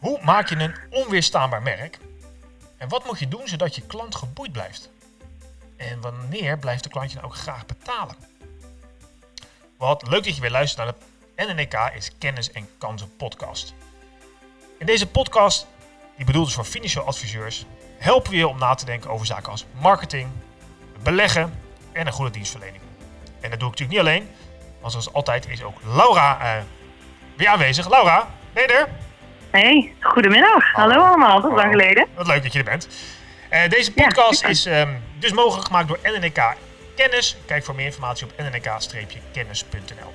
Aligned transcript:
Hoe 0.00 0.18
maak 0.22 0.48
je 0.48 0.56
een 0.56 0.74
onweerstaanbaar 0.90 1.62
merk? 1.62 1.98
En 2.76 2.88
wat 2.88 3.04
moet 3.04 3.18
je 3.18 3.28
doen 3.28 3.48
zodat 3.48 3.74
je 3.74 3.86
klant 3.86 4.14
geboeid 4.14 4.52
blijft? 4.52 4.90
En 5.76 6.00
wanneer 6.00 6.58
blijft 6.58 6.82
de 6.82 6.90
klant 6.90 7.10
je 7.10 7.16
nou 7.16 7.28
ook 7.28 7.36
graag 7.36 7.66
betalen? 7.66 8.16
Wat 9.76 10.08
leuk 10.08 10.24
dat 10.24 10.34
je 10.34 10.40
weer 10.40 10.50
luistert 10.50 10.86
naar 10.86 10.94
de 11.46 11.54
NNK 11.54 11.92
is 11.94 12.10
Kennis 12.18 12.52
en 12.52 12.68
Kansen 12.78 13.16
podcast. 13.16 13.74
In 14.78 14.86
deze 14.86 15.06
podcast, 15.06 15.66
die 16.16 16.26
bedoeld 16.26 16.48
is 16.48 16.54
voor 16.54 16.64
financieel 16.64 17.04
adviseurs, 17.04 17.66
helpen 17.98 18.30
we 18.30 18.36
je 18.36 18.48
om 18.48 18.58
na 18.58 18.74
te 18.74 18.84
denken 18.84 19.10
over 19.10 19.26
zaken 19.26 19.50
als 19.50 19.66
marketing, 19.80 20.30
beleggen 21.02 21.60
en 21.92 22.06
een 22.06 22.12
goede 22.12 22.30
dienstverlening. 22.30 22.82
En 23.40 23.50
dat 23.50 23.60
doe 23.60 23.70
ik 23.70 23.78
natuurlijk 23.78 23.90
niet 23.90 23.98
alleen, 23.98 24.30
want 24.80 24.92
zoals 24.92 25.12
altijd 25.12 25.48
is 25.48 25.62
ook 25.62 25.80
Laura 25.82 26.56
uh, 26.56 26.62
weer 27.36 27.48
aanwezig. 27.48 27.88
Laura, 27.88 28.30
ben 28.52 28.62
je 28.62 28.68
er? 28.72 28.88
Hey, 29.50 29.92
goedemiddag. 30.00 30.72
Hallo, 30.72 30.94
allemaal, 30.94 31.40
dat 31.40 31.50
is 31.50 31.56
lang 31.56 31.70
geleden. 31.70 32.06
Wat 32.14 32.26
leuk 32.26 32.42
dat 32.42 32.52
je 32.52 32.58
er 32.58 32.64
bent. 32.64 32.88
Uh, 33.52 33.68
deze 33.68 33.92
podcast 33.92 34.44
is 34.44 34.66
um, 34.66 35.02
dus 35.18 35.32
mogelijk 35.32 35.66
gemaakt 35.66 35.88
door 35.88 35.98
NNK 36.02 36.54
Kennis. 36.96 37.36
Kijk 37.46 37.64
voor 37.64 37.74
meer 37.74 37.84
informatie 37.84 38.26
op 38.26 38.32
nnk-kennis.nl. 38.36 40.14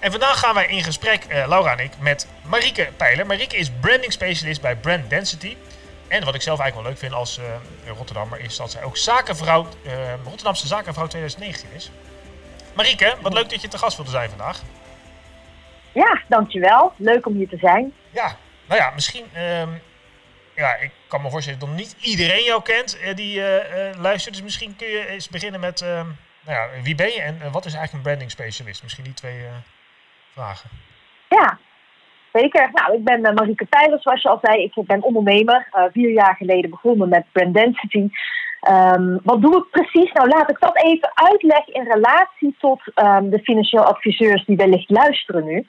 En 0.00 0.10
vandaag 0.10 0.38
gaan 0.38 0.54
wij 0.54 0.66
in 0.66 0.82
gesprek, 0.82 1.24
uh, 1.28 1.44
Laura 1.46 1.72
en 1.72 1.84
ik, 1.84 1.92
met 2.00 2.28
Marieke 2.42 2.88
Pijler. 2.96 3.26
Marieke 3.26 3.56
is 3.56 3.70
branding 3.80 4.12
specialist 4.12 4.60
bij 4.60 4.76
Brand 4.76 5.10
Density. 5.10 5.56
En 6.08 6.24
wat 6.24 6.34
ik 6.34 6.42
zelf 6.42 6.60
eigenlijk 6.60 6.74
wel 6.74 6.84
leuk 6.84 6.98
vind 6.98 7.12
als 7.12 7.38
uh, 7.38 7.44
Rotterdammer 7.96 8.40
is 8.40 8.56
dat 8.56 8.70
zij 8.70 8.82
ook 8.82 8.96
zakenvrouw, 8.96 9.66
uh, 9.86 9.92
Rotterdamse 10.24 10.66
zakenvrouw 10.66 11.06
2019 11.06 11.68
is. 11.74 11.90
Marieke, 12.74 13.14
wat 13.22 13.32
leuk 13.32 13.50
dat 13.50 13.60
je 13.60 13.68
te 13.68 13.78
gast 13.78 13.96
wilde 13.96 14.10
zijn 14.10 14.28
vandaag. 14.28 14.60
Ja, 15.92 16.22
dankjewel. 16.28 16.92
Leuk 16.96 17.26
om 17.26 17.34
hier 17.34 17.48
te 17.48 17.56
zijn. 17.56 17.92
Ja, 18.10 18.36
nou 18.68 18.80
ja, 18.80 18.90
misschien. 18.94 19.24
Uh, 19.36 19.62
ja, 20.54 20.74
ik 20.74 20.90
kan 21.08 21.22
me 21.22 21.30
voorstellen 21.30 21.60
dat 21.60 21.68
niet 21.68 21.96
iedereen 22.00 22.44
jou 22.44 22.62
kent 22.62 22.98
uh, 23.00 23.14
die 23.14 23.38
uh, 23.38 23.46
luistert. 24.00 24.34
Dus 24.34 24.42
misschien 24.42 24.76
kun 24.76 24.88
je 24.88 25.08
eens 25.08 25.28
beginnen 25.28 25.60
met. 25.60 25.80
Ehm, 25.80 26.06
nou 26.46 26.58
ja, 26.58 26.82
wie 26.82 26.94
ben 26.94 27.12
je 27.12 27.20
en 27.20 27.38
wat 27.52 27.64
is 27.64 27.74
eigenlijk 27.74 27.92
een 27.92 28.10
branding 28.10 28.30
specialist? 28.30 28.82
Misschien 28.82 29.04
die 29.04 29.14
twee 29.14 29.40
vragen. 30.32 30.70
Ja, 31.28 31.58
zeker. 32.32 32.70
Nou, 32.72 32.94
ik 32.94 33.04
ben 33.04 33.34
Marieke 33.34 33.64
Pijler, 33.64 34.00
zoals 34.00 34.22
je 34.22 34.28
al 34.28 34.38
zei. 34.42 34.62
Ik 34.62 34.86
ben 34.86 35.02
ondernemer. 35.02 35.68
vier 35.92 36.10
jaar 36.10 36.34
geleden 36.36 36.70
begonnen 36.70 37.08
met 37.08 37.24
Brand 37.32 37.54
Density. 37.54 38.08
Um, 38.70 39.20
wat 39.22 39.42
doe 39.42 39.56
ik 39.56 39.70
precies? 39.70 40.12
Nou, 40.12 40.28
laat 40.28 40.50
ik 40.50 40.60
dat 40.60 40.76
even 40.76 41.10
uitleggen 41.14 41.74
in 41.74 41.92
relatie 41.92 42.54
tot 42.58 42.82
de 43.30 43.40
financieel 43.42 43.84
adviseurs 43.84 44.44
die 44.44 44.56
wellicht 44.56 44.90
luisteren 44.90 45.44
nu. 45.44 45.66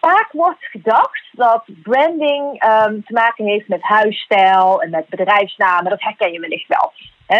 Vaak 0.00 0.28
wordt 0.32 0.64
gedacht 0.64 1.28
dat 1.32 1.64
branding 1.82 2.60
te 3.06 3.12
maken 3.12 3.44
heeft 3.44 3.68
met 3.68 3.82
huisstijl 3.82 4.82
en 4.82 4.90
met 4.90 5.08
bedrijfsnamen. 5.08 5.90
Dat 5.90 6.02
herken 6.02 6.32
je 6.32 6.40
wellicht 6.40 6.68
wel. 6.68 6.92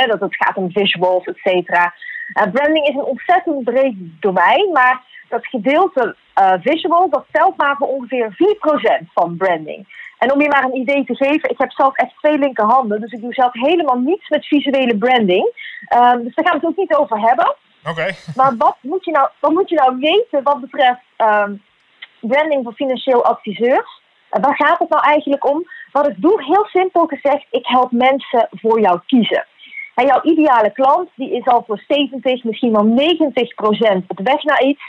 Dat 0.06 0.20
het 0.20 0.36
gaat 0.36 0.56
om 0.56 0.70
visuals, 0.70 1.24
et 1.24 1.36
cetera. 1.36 1.94
Uh, 2.34 2.52
branding 2.52 2.88
is 2.88 2.94
een 2.94 3.04
ontzettend 3.04 3.64
breed 3.64 3.94
domein, 4.20 4.72
maar 4.72 5.00
dat 5.28 5.46
gedeelte 5.46 6.16
uh, 6.40 6.52
visual, 6.60 7.10
dat 7.10 7.24
telt 7.30 7.56
maar 7.56 7.76
voor 7.76 7.88
ongeveer 7.88 8.36
4% 9.02 9.06
van 9.14 9.36
branding. 9.36 10.06
En 10.18 10.32
om 10.32 10.40
je 10.40 10.48
maar 10.48 10.64
een 10.64 10.76
idee 10.76 11.04
te 11.04 11.14
geven, 11.14 11.50
ik 11.50 11.58
heb 11.58 11.72
zelf 11.72 11.96
echt 11.96 12.16
twee 12.16 12.38
linkerhanden, 12.38 13.00
dus 13.00 13.12
ik 13.12 13.20
doe 13.20 13.32
zelf 13.32 13.52
helemaal 13.52 13.98
niets 13.98 14.28
met 14.28 14.46
visuele 14.46 14.98
branding. 14.98 15.44
Um, 15.94 16.24
dus 16.24 16.34
daar 16.34 16.46
gaan 16.46 16.60
we 16.60 16.66
het 16.66 16.70
ook 16.70 16.76
niet 16.76 16.94
over 16.94 17.20
hebben. 17.20 17.54
Oké. 17.90 18.14
Maar 18.34 18.56
wat 18.56 18.76
moet, 18.80 19.04
je 19.04 19.10
nou, 19.10 19.28
wat 19.40 19.52
moet 19.52 19.68
je 19.68 19.74
nou 19.74 19.96
weten 19.98 20.42
wat 20.42 20.60
betreft 20.60 21.00
um, 21.18 21.62
branding 22.20 22.64
voor 22.64 22.72
financieel 22.72 23.24
adviseurs? 23.24 24.00
Waar 24.30 24.56
gaat 24.56 24.78
het 24.78 24.88
nou 24.88 25.02
eigenlijk 25.04 25.50
om? 25.50 25.66
Wat 25.92 26.08
ik 26.08 26.14
doe, 26.16 26.44
heel 26.44 26.64
simpel 26.64 27.06
gezegd, 27.06 27.46
ik 27.50 27.66
help 27.66 27.90
mensen 27.90 28.48
voor 28.50 28.80
jou 28.80 29.00
kiezen. 29.06 29.46
En 29.94 30.06
jouw 30.06 30.22
ideale 30.22 30.72
klant 30.72 31.08
die 31.14 31.32
is 31.36 31.46
al 31.46 31.64
voor 31.66 31.82
70, 31.88 32.44
misschien 32.44 32.72
wel 32.72 32.84
90 32.84 33.54
procent 33.54 34.04
op 34.08 34.20
weg 34.22 34.42
naar 34.42 34.62
iets. 34.62 34.82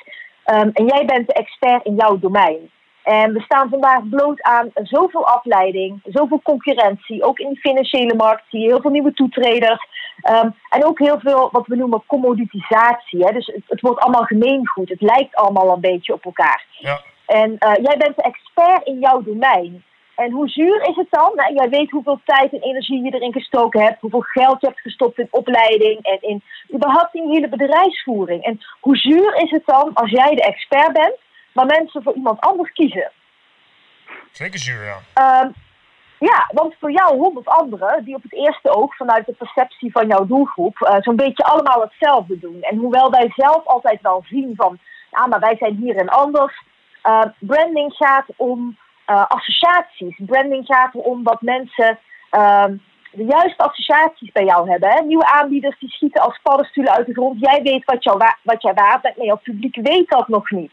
Um, 0.45 0.69
en 0.73 0.85
jij 0.85 1.05
bent 1.05 1.27
de 1.27 1.33
expert 1.33 1.85
in 1.85 1.95
jouw 1.95 2.19
domein. 2.19 2.69
En 3.03 3.33
we 3.33 3.41
staan 3.41 3.69
vandaag 3.69 4.09
bloot 4.09 4.41
aan 4.41 4.71
zoveel 4.73 5.27
afleiding, 5.27 5.99
zoveel 6.03 6.41
concurrentie. 6.41 7.23
Ook 7.23 7.39
in 7.39 7.49
de 7.49 7.59
financiële 7.59 8.15
markt 8.15 8.43
zie 8.49 8.59
je 8.59 8.67
heel 8.67 8.81
veel 8.81 8.91
nieuwe 8.91 9.13
toetreders. 9.13 9.87
Um, 10.31 10.55
en 10.69 10.85
ook 10.85 10.99
heel 10.99 11.19
veel 11.19 11.49
wat 11.51 11.67
we 11.67 11.75
noemen 11.75 12.03
commoditisatie. 12.05 13.25
Hè? 13.25 13.31
Dus 13.33 13.45
het, 13.45 13.63
het, 13.67 13.81
wordt 13.81 13.99
allemaal 13.99 14.23
gemeengoed. 14.23 14.89
Het 14.89 15.01
lijkt 15.01 15.35
allemaal 15.35 15.73
een 15.73 15.81
beetje 15.81 16.13
op 16.13 16.25
elkaar. 16.25 16.65
Ja. 16.71 17.01
En 17.29 17.51
uh, 17.51 17.73
jij 17.81 17.97
bent 17.97 18.15
de 18.15 18.21
expert 18.21 18.83
in 18.83 18.99
jouw 18.99 19.21
domein. 19.21 19.83
En 20.15 20.31
hoe 20.31 20.47
zuur 20.47 20.87
is 20.89 20.95
het 20.95 21.07
dan? 21.09 21.31
Nou, 21.35 21.53
jij 21.53 21.69
weet 21.69 21.91
hoeveel 21.91 22.19
tijd 22.25 22.53
en 22.53 22.61
energie 22.61 23.03
je 23.03 23.13
erin 23.13 23.33
gestoken 23.33 23.81
hebt, 23.81 24.01
hoeveel 24.01 24.21
geld 24.21 24.61
je 24.61 24.67
hebt 24.67 24.79
gestopt 24.79 25.19
in 25.19 25.27
opleiding 25.31 25.99
en 26.01 26.17
in 26.21 26.43
überhaupt 26.73 27.15
in 27.15 27.27
je 27.27 27.33
hele 27.33 27.49
bedrijfsvoering. 27.49 28.43
En 28.43 28.61
hoe 28.79 28.97
zuur 28.97 29.35
is 29.35 29.51
het 29.51 29.65
dan 29.65 29.93
als 29.93 30.09
jij 30.09 30.35
de 30.35 30.43
expert 30.43 30.93
bent 30.93 31.17
maar 31.53 31.65
mensen 31.65 32.03
voor 32.03 32.13
iemand 32.13 32.39
anders 32.39 32.71
kiezen. 32.71 33.11
Zeker 34.31 34.59
zuur, 34.59 34.83
ja. 34.83 35.41
Um, 35.41 35.53
ja, 36.19 36.49
want 36.53 36.75
voor 36.79 36.91
jou 36.91 37.17
honderd 37.17 37.47
anderen 37.47 38.03
die 38.03 38.15
op 38.15 38.23
het 38.23 38.33
eerste 38.33 38.69
oog 38.69 38.95
vanuit 38.95 39.25
de 39.25 39.33
perceptie 39.33 39.91
van 39.91 40.07
jouw 40.07 40.25
doelgroep 40.25 40.79
uh, 40.79 40.95
zo'n 40.99 41.15
beetje 41.15 41.43
allemaal 41.43 41.81
hetzelfde 41.81 42.39
doen. 42.39 42.61
En 42.61 42.77
hoewel 42.77 43.11
wij 43.11 43.31
zelf 43.35 43.65
altijd 43.65 44.01
wel 44.01 44.23
zien 44.25 44.53
van, 44.55 44.79
ja, 45.11 45.27
maar 45.27 45.39
wij 45.39 45.55
zijn 45.57 45.75
hier 45.75 45.95
en 45.95 46.09
anders. 46.09 46.63
Uh, 47.03 47.25
branding 47.39 47.93
gaat 47.93 48.25
om 48.35 48.77
uh, 49.09 49.25
associaties. 49.27 50.15
Branding 50.17 50.65
gaat 50.65 50.93
erom 50.93 51.23
dat 51.23 51.41
mensen 51.41 51.99
ehm, 52.29 52.75
de 53.11 53.23
juiste 53.23 53.63
associaties 53.63 54.31
bij 54.31 54.45
jou 54.45 54.69
hebben. 54.69 54.89
Hè? 54.89 55.01
Nieuwe 55.01 55.25
aanbieders 55.25 55.79
die 55.79 55.89
schieten 55.89 56.21
als 56.21 56.39
paddenstoelen 56.43 56.93
uit 56.93 57.05
de 57.05 57.13
grond. 57.13 57.39
Jij 57.39 57.61
weet 57.61 57.85
wat, 57.85 58.03
jou 58.03 58.21
wat 58.43 58.61
jij 58.61 58.73
waard 58.73 59.01
bent, 59.01 59.17
maar 59.17 59.25
jouw 59.25 59.39
publiek 59.43 59.75
weet 59.75 60.09
dat 60.09 60.27
nog 60.27 60.51
niet. 60.51 60.71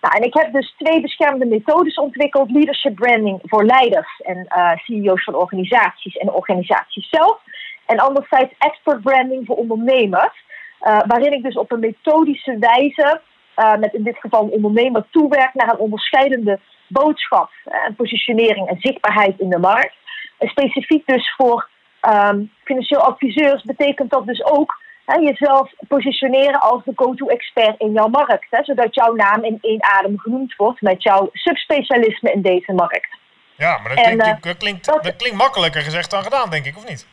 Nou, 0.00 0.16
en 0.16 0.22
ik 0.22 0.34
heb 0.34 0.52
dus 0.52 0.74
twee 0.78 1.00
beschermde 1.00 1.46
methodes 1.46 1.94
ontwikkeld: 1.94 2.50
leadership 2.50 2.94
branding 2.94 3.40
voor 3.42 3.64
leiders 3.64 4.20
en 4.20 4.46
uh, 4.56 4.70
CEO's 4.76 5.24
van 5.24 5.34
organisaties 5.34 6.16
en 6.16 6.32
organisaties 6.32 7.08
zelf. 7.10 7.40
En 7.86 7.98
anderzijds 7.98 8.54
expert 8.58 9.00
branding 9.00 9.46
voor 9.46 9.56
ondernemers, 9.56 10.44
waarin 10.78 11.32
ik 11.32 11.42
dus 11.42 11.56
op 11.56 11.72
een 11.72 11.80
methodische 11.80 12.58
wijze, 12.58 13.20
uh, 13.58 13.76
met 13.76 13.94
in 13.94 14.02
dit 14.02 14.16
geval 14.18 14.42
een 14.42 14.50
ondernemer, 14.50 15.04
toewerk 15.10 15.54
naar 15.54 15.70
een 15.70 15.78
onderscheidende 15.78 16.58
boodschap 16.88 17.50
en 17.64 17.94
positionering 17.94 18.68
en 18.68 18.76
zichtbaarheid 18.80 19.38
in 19.38 19.50
de 19.50 19.58
markt. 19.58 19.94
En 20.38 20.48
specifiek 20.48 21.06
dus 21.06 21.34
voor 21.36 21.68
um, 22.02 22.52
financieel 22.64 23.00
adviseurs 23.00 23.62
betekent 23.62 24.10
dat 24.10 24.26
dus 24.26 24.44
ook 24.44 24.80
hè, 25.04 25.14
jezelf 25.14 25.72
positioneren 25.88 26.60
als 26.60 26.84
de 26.84 26.92
go-to-expert 26.94 27.80
in 27.80 27.92
jouw 27.92 28.08
markt. 28.08 28.46
Hè, 28.50 28.64
zodat 28.64 28.94
jouw 28.94 29.14
naam 29.14 29.44
in 29.44 29.58
één 29.60 29.82
adem 29.82 30.18
genoemd 30.18 30.56
wordt 30.56 30.80
met 30.80 31.02
jouw 31.02 31.28
subspecialisme 31.32 32.32
in 32.32 32.42
deze 32.42 32.72
markt. 32.72 33.16
Ja, 33.56 33.78
maar 33.78 33.94
dat, 33.94 34.04
klinkt, 34.04 34.24
en, 34.24 34.28
uh, 34.28 34.40
dat, 34.40 34.56
klinkt, 34.56 34.84
dat, 34.84 35.04
dat, 35.04 35.16
klinkt 35.16 35.38
makkelijker 35.38 35.82
gezegd 35.82 36.10
dan 36.10 36.22
gedaan, 36.22 36.50
denk 36.50 36.64
ik, 36.64 36.76
of 36.76 36.88
niet? 36.88 37.06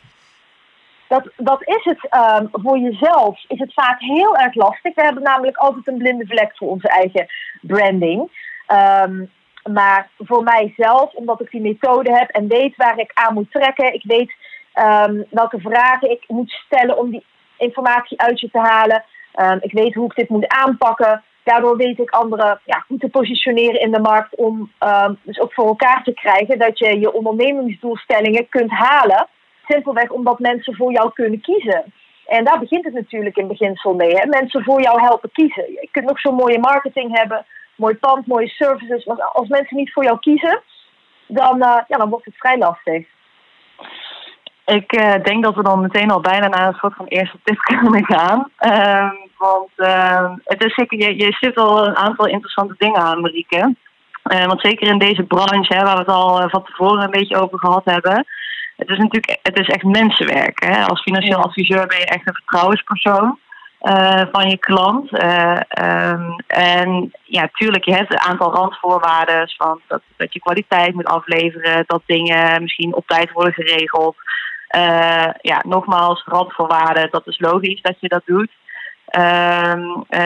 Dat, 1.15 1.29
dat 1.35 1.61
is 1.67 1.83
het 1.83 2.07
um, 2.41 2.49
voor 2.51 2.77
jezelf, 2.77 3.43
is 3.47 3.59
het 3.59 3.73
vaak 3.73 3.99
heel 3.99 4.35
erg 4.37 4.55
lastig. 4.55 4.95
We 4.95 5.01
hebben 5.01 5.23
namelijk 5.23 5.57
altijd 5.57 5.87
een 5.87 5.97
blinde 5.97 6.25
vlek 6.25 6.51
voor 6.57 6.69
onze 6.69 6.87
eigen 6.87 7.25
branding. 7.61 8.19
Um, 9.03 9.31
maar 9.71 10.09
voor 10.17 10.43
mijzelf, 10.43 11.13
omdat 11.13 11.41
ik 11.41 11.51
die 11.51 11.61
methode 11.61 12.17
heb 12.17 12.29
en 12.29 12.47
weet 12.47 12.75
waar 12.75 12.99
ik 12.99 13.11
aan 13.13 13.33
moet 13.33 13.51
trekken, 13.51 13.93
ik 13.93 14.03
weet 14.03 14.31
um, 14.73 15.25
welke 15.29 15.59
vragen 15.59 16.09
ik 16.09 16.23
moet 16.27 16.51
stellen 16.51 16.97
om 16.97 17.11
die 17.11 17.25
informatie 17.57 18.21
uit 18.21 18.39
je 18.39 18.49
te 18.51 18.59
halen. 18.59 19.03
Ik 19.59 19.71
weet 19.71 19.93
hoe 19.93 20.05
ik 20.05 20.15
dit 20.15 20.29
moet 20.29 20.47
aanpakken. 20.47 21.23
Daardoor 21.43 21.77
weet 21.77 21.99
ik 21.99 22.09
anderen 22.09 22.59
ja, 22.65 22.77
goed 22.87 22.99
te 22.99 23.09
positioneren 23.09 23.81
in 23.81 23.91
de 23.91 23.99
markt 23.99 24.35
om 24.35 24.71
dus 25.21 25.39
ook 25.39 25.53
voor 25.53 25.67
elkaar 25.67 26.03
te 26.03 26.13
krijgen 26.13 26.59
dat 26.59 26.79
je 26.79 26.99
je 26.99 27.13
ondernemingsdoelstellingen 27.13 28.49
kunt 28.49 28.71
halen. 28.71 29.27
Simpelweg 29.67 30.09
omdat 30.09 30.39
mensen 30.39 30.75
voor 30.75 30.91
jou 30.91 31.13
kunnen 31.13 31.41
kiezen. 31.41 31.93
En 32.25 32.43
daar 32.43 32.59
begint 32.59 32.85
het 32.85 32.93
natuurlijk 32.93 33.37
in 33.37 33.47
beginsel 33.47 33.93
mee. 33.93 34.15
Hè? 34.15 34.25
Mensen 34.25 34.63
voor 34.63 34.81
jou 34.81 35.01
helpen 35.01 35.31
kiezen. 35.31 35.63
Je 35.63 35.87
kunt 35.91 36.05
nog 36.05 36.19
zo'n 36.19 36.35
mooie 36.35 36.59
marketing 36.59 37.17
hebben, 37.17 37.45
mooi 37.75 37.95
pand, 37.95 38.27
mooie 38.27 38.47
services. 38.47 39.05
Maar 39.05 39.21
als 39.21 39.47
mensen 39.47 39.77
niet 39.77 39.93
voor 39.93 40.03
jou 40.03 40.19
kiezen, 40.19 40.61
dan, 41.27 41.55
uh, 41.57 41.79
ja, 41.87 41.97
dan 41.97 42.09
wordt 42.09 42.25
het 42.25 42.37
vrij 42.37 42.57
lastig. 42.57 43.05
Ik 44.65 44.93
uh, 44.93 45.13
denk 45.23 45.43
dat 45.43 45.55
we 45.55 45.63
dan 45.63 45.81
meteen 45.81 46.11
al 46.11 46.21
bijna 46.21 46.47
naar 46.47 46.67
een 46.67 46.73
soort 46.73 46.95
van 46.95 47.05
eerste 47.05 47.37
tip 47.43 47.57
kunnen 47.79 48.05
gaan. 48.05 48.49
Uh, 48.59 49.11
want 49.37 49.69
uh, 49.75 50.31
het 50.43 50.63
is 50.63 50.73
zeker, 50.73 50.99
je, 50.99 51.17
je 51.17 51.33
stipt 51.33 51.57
al 51.57 51.87
een 51.87 51.95
aantal 51.95 52.25
interessante 52.25 52.75
dingen 52.77 53.01
aan, 53.01 53.21
Marieke. 53.21 53.75
Uh, 54.31 54.45
want 54.45 54.61
zeker 54.61 54.87
in 54.87 54.97
deze 54.97 55.23
branche, 55.23 55.75
hè, 55.75 55.83
waar 55.83 55.93
we 55.93 55.99
het 55.99 56.09
al 56.09 56.49
van 56.49 56.63
tevoren 56.63 57.03
een 57.03 57.11
beetje 57.11 57.41
over 57.41 57.59
gehad 57.59 57.85
hebben. 57.85 58.25
Het 58.75 58.89
is 58.89 58.97
natuurlijk 58.97 59.39
het 59.41 59.59
is 59.59 59.67
echt 59.67 59.83
mensenwerk. 59.83 60.63
Hè? 60.63 60.83
Als 60.85 61.01
financieel 61.01 61.43
adviseur 61.43 61.87
ben 61.87 61.97
je 61.97 62.05
echt 62.05 62.27
een 62.27 62.33
vertrouwenspersoon. 62.33 63.39
eh, 63.79 64.21
van 64.31 64.49
je 64.49 64.57
klant. 64.57 65.17
Eh, 65.17 65.59
ehm, 65.67 66.31
en 66.47 67.11
ja, 67.23 67.49
tuurlijk, 67.53 67.83
je 67.85 67.93
hebt 67.93 68.11
een 68.11 68.19
aantal 68.19 68.53
randvoorwaarden 68.53 69.53
van 69.57 69.81
dat, 69.87 70.01
dat 70.17 70.33
je 70.33 70.39
kwaliteit 70.39 70.93
moet 70.93 71.05
afleveren, 71.05 71.83
dat 71.87 72.01
dingen 72.05 72.61
misschien 72.61 72.95
op 72.95 73.07
tijd 73.07 73.31
worden 73.31 73.53
geregeld. 73.53 74.15
Uh, 74.75 75.27
ja, 75.41 75.61
nogmaals, 75.67 76.23
randvoorwaarden, 76.25 77.07
dat 77.11 77.27
is 77.27 77.39
logisch 77.39 77.81
dat 77.81 77.95
je 77.99 78.07
dat 78.07 78.21
doet. 78.25 78.51
Ehm, 79.05 79.83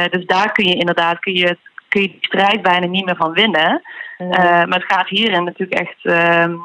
dus 0.09 0.25
daar 0.25 0.51
kun 0.51 0.65
je 0.65 0.75
inderdaad 0.75 1.19
kun 1.19 1.33
je, 1.33 1.57
kun 1.89 2.01
je 2.01 2.07
die 2.07 2.17
strijd 2.21 2.61
bijna 2.61 2.85
niet 2.85 3.05
meer 3.05 3.15
van 3.15 3.31
winnen. 3.31 3.81
maar 4.17 4.79
het 4.79 4.93
gaat 4.93 5.07
hierin 5.07 5.43
natuurlijk 5.43 5.79
echt, 5.79 6.05
ehm, 6.05 6.55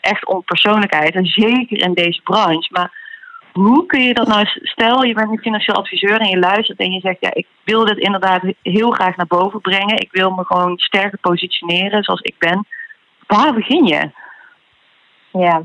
echt 0.00 0.26
om 0.26 0.42
persoonlijkheid. 0.44 1.14
En 1.14 1.26
zeker 1.26 1.82
in 1.82 1.94
deze 1.94 2.20
branche. 2.22 2.68
Maar 2.70 3.04
hoe 3.52 3.86
kun 3.86 4.02
je 4.02 4.14
dat 4.14 4.26
nou, 4.26 4.46
stel 4.46 5.02
je 5.02 5.14
bent 5.14 5.30
een 5.30 5.38
financieel 5.38 5.76
adviseur 5.76 6.20
en 6.20 6.28
je 6.28 6.38
luistert 6.38 6.78
en 6.78 6.92
je 6.92 7.00
zegt, 7.00 7.16
ja, 7.20 7.34
ik 7.34 7.46
wil 7.64 7.84
dit 7.84 7.98
inderdaad 7.98 8.42
heel 8.62 8.90
graag 8.90 9.16
naar 9.16 9.26
boven 9.26 9.60
brengen. 9.60 10.00
Ik 10.00 10.12
wil 10.12 10.30
me 10.30 10.44
gewoon 10.44 10.78
sterker 10.78 11.18
positioneren 11.18 12.02
zoals 12.02 12.20
ik 12.20 12.34
ben. 12.38 12.66
Waar 13.26 13.54
begin 13.54 13.86
je? 13.86 14.10
Ja, 15.32 15.56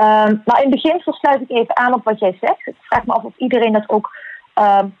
um, 0.00 0.42
nou 0.44 0.62
in 0.62 0.70
beginsel 0.70 1.12
sluit 1.12 1.40
ik 1.40 1.50
even 1.50 1.76
aan 1.76 1.94
op 1.94 2.04
wat 2.04 2.18
jij 2.18 2.36
zegt. 2.40 2.66
Ik 2.66 2.74
vraag 2.80 3.04
me 3.04 3.12
af 3.12 3.22
of 3.22 3.36
iedereen 3.36 3.72
dat 3.72 3.88
ook 3.88 4.10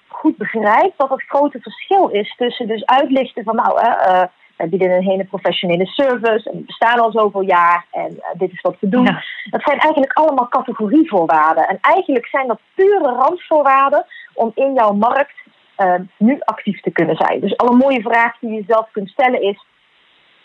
goed 0.08 0.36
begrijpt. 0.36 0.96
Wat 0.96 1.10
het 1.10 1.22
grote 1.22 1.60
verschil 1.60 2.08
is 2.08 2.34
tussen 2.36 2.66
dus 2.66 2.84
uitlichten 2.84 3.44
van 3.44 3.56
nou, 3.56 3.80
uh, 3.80 4.22
wij 4.56 4.68
bieden 4.68 4.90
een 4.90 5.02
hele 5.02 5.24
professionele 5.24 5.86
service 5.86 6.50
en 6.50 6.56
we 6.56 6.64
bestaan 6.64 7.00
al 7.00 7.10
zoveel 7.10 7.40
jaar 7.40 7.86
en 7.90 8.12
uh, 8.12 8.24
dit 8.38 8.52
is 8.52 8.60
wat 8.60 8.76
we 8.80 8.88
doen. 8.88 9.04
Dat 9.50 9.62
zijn 9.62 9.78
eigenlijk 9.78 10.12
allemaal 10.12 10.48
categorievoorwaarden. 10.48 11.68
En 11.68 11.78
eigenlijk 11.80 12.26
zijn 12.26 12.46
dat 12.46 12.60
pure 12.74 13.14
randvoorwaarden 13.14 14.06
om 14.34 14.52
in 14.54 14.74
jouw 14.74 14.92
markt 14.92 15.34
uh, 15.78 15.94
nu 16.16 16.40
actief 16.40 16.80
te 16.80 16.90
kunnen 16.90 17.16
zijn. 17.16 17.40
Dus 17.40 17.56
al 17.56 17.68
een 17.68 17.76
mooie 17.76 18.02
vraag 18.02 18.38
die 18.38 18.52
je 18.52 18.64
zelf 18.66 18.88
kunt 18.90 19.08
stellen 19.08 19.42
is: 19.42 19.64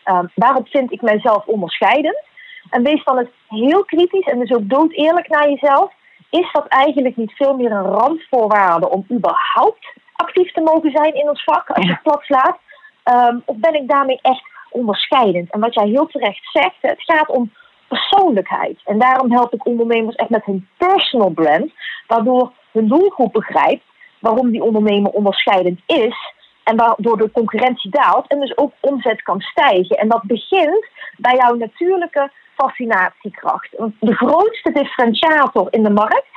uh, 0.05 0.19
waarop 0.35 0.67
vind 0.67 0.91
ik 0.91 1.01
mijzelf 1.01 1.45
onderscheidend? 1.45 2.25
En 2.69 2.83
wees 2.83 3.03
dan 3.03 3.17
eens 3.17 3.29
heel 3.47 3.83
kritisch 3.83 4.25
en 4.25 4.39
dus 4.39 4.53
ook 4.53 4.69
dood 4.69 4.91
eerlijk 4.91 5.27
naar 5.27 5.49
jezelf. 5.49 5.93
Is 6.29 6.51
dat 6.51 6.67
eigenlijk 6.67 7.15
niet 7.15 7.31
veel 7.31 7.55
meer 7.55 7.71
een 7.71 7.85
randvoorwaarde 7.85 8.89
om 8.89 9.05
überhaupt 9.11 9.93
actief 10.15 10.51
te 10.51 10.61
mogen 10.61 10.91
zijn 10.91 11.13
in 11.13 11.29
ons 11.29 11.43
vak 11.43 11.69
als 11.69 11.85
je 11.85 11.91
het 11.91 12.01
plat 12.01 12.23
slaat? 12.23 12.57
Um, 13.03 13.41
of 13.45 13.55
ben 13.57 13.73
ik 13.73 13.87
daarmee 13.87 14.19
echt 14.21 14.43
onderscheidend? 14.69 15.51
En 15.51 15.59
wat 15.59 15.73
jij 15.73 15.87
heel 15.87 16.07
terecht 16.07 16.49
zegt, 16.51 16.75
het 16.81 17.03
gaat 17.03 17.29
om 17.29 17.51
persoonlijkheid. 17.87 18.79
En 18.85 18.99
daarom 18.99 19.31
help 19.31 19.53
ik 19.53 19.65
ondernemers 19.65 20.15
echt 20.15 20.29
met 20.29 20.45
hun 20.45 20.67
personal 20.77 21.29
brand, 21.29 21.71
waardoor 22.07 22.51
hun 22.71 22.87
doelgroep 22.87 23.33
begrijpt 23.33 23.83
waarom 24.19 24.51
die 24.51 24.63
ondernemer 24.63 25.11
onderscheidend 25.11 25.79
is. 25.85 26.35
En 26.63 26.75
waardoor 26.75 27.17
de 27.17 27.31
concurrentie 27.31 27.91
daalt 27.91 28.27
en 28.27 28.39
dus 28.39 28.57
ook 28.57 28.71
omzet 28.79 29.21
kan 29.21 29.41
stijgen. 29.41 29.97
En 29.97 30.07
dat 30.07 30.23
begint 30.23 30.87
bij 31.17 31.35
jouw 31.35 31.55
natuurlijke 31.55 32.31
fascinatiekracht. 32.57 33.69
De 33.99 34.15
grootste 34.15 34.71
differentiator 34.71 35.67
in 35.69 35.83
de 35.83 35.89
markt, 35.89 36.27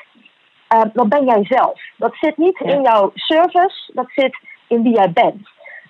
uh, 0.74 0.82
dat 0.92 1.08
ben 1.08 1.24
jij 1.24 1.44
zelf. 1.44 1.80
Dat 1.96 2.14
zit 2.20 2.36
niet 2.36 2.60
in 2.60 2.82
jouw 2.82 3.10
service, 3.14 3.92
dat 3.94 4.06
zit 4.14 4.38
in 4.66 4.82
wie 4.82 4.94
jij 4.94 5.12
bent. 5.12 5.48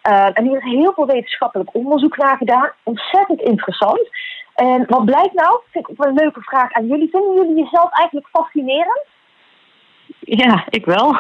Uh, 0.09 0.29
en 0.33 0.45
hier 0.45 0.57
is 0.57 0.73
heel 0.73 0.93
veel 0.93 1.07
wetenschappelijk 1.07 1.75
onderzoek 1.75 2.17
naar 2.17 2.37
gedaan. 2.37 2.71
Ontzettend 2.83 3.41
interessant. 3.41 4.09
En 4.55 4.85
wat 4.87 5.05
blijkt 5.05 5.35
nou? 5.35 5.61
Vind 5.71 5.89
ik 5.89 5.97
wel 5.97 6.09
een 6.09 6.15
leuke 6.15 6.41
vraag 6.41 6.73
aan 6.73 6.87
jullie. 6.87 7.11
Vinden 7.11 7.35
jullie 7.35 7.65
jezelf 7.65 7.93
eigenlijk 7.93 8.29
fascinerend? 8.33 9.07
Ja, 10.21 10.65
ik 10.69 10.85
wel. 10.85 11.17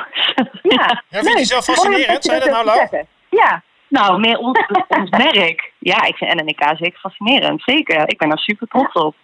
Ja, 0.62 1.02
ja 1.08 1.20
vind 1.20 1.32
je 1.32 1.38
jezelf 1.38 1.64
fascinerend? 1.64 2.24
Zijn 2.24 2.40
dat 2.40 2.50
nou, 2.50 2.64
Lau? 2.64 3.04
Ja. 3.30 3.62
Nou, 3.90 4.20
meer 4.20 4.38
ons, 4.38 4.66
ons 4.98 5.10
merk. 5.10 5.72
Ja, 5.78 6.02
ik 6.02 6.16
vind 6.16 6.34
NNK 6.34 6.76
zeker 6.76 6.98
fascinerend. 6.98 7.62
Zeker. 7.62 8.08
Ik 8.08 8.18
ben 8.18 8.28
daar 8.28 8.38
super 8.38 8.66
trots 8.68 8.92
op. 8.92 9.14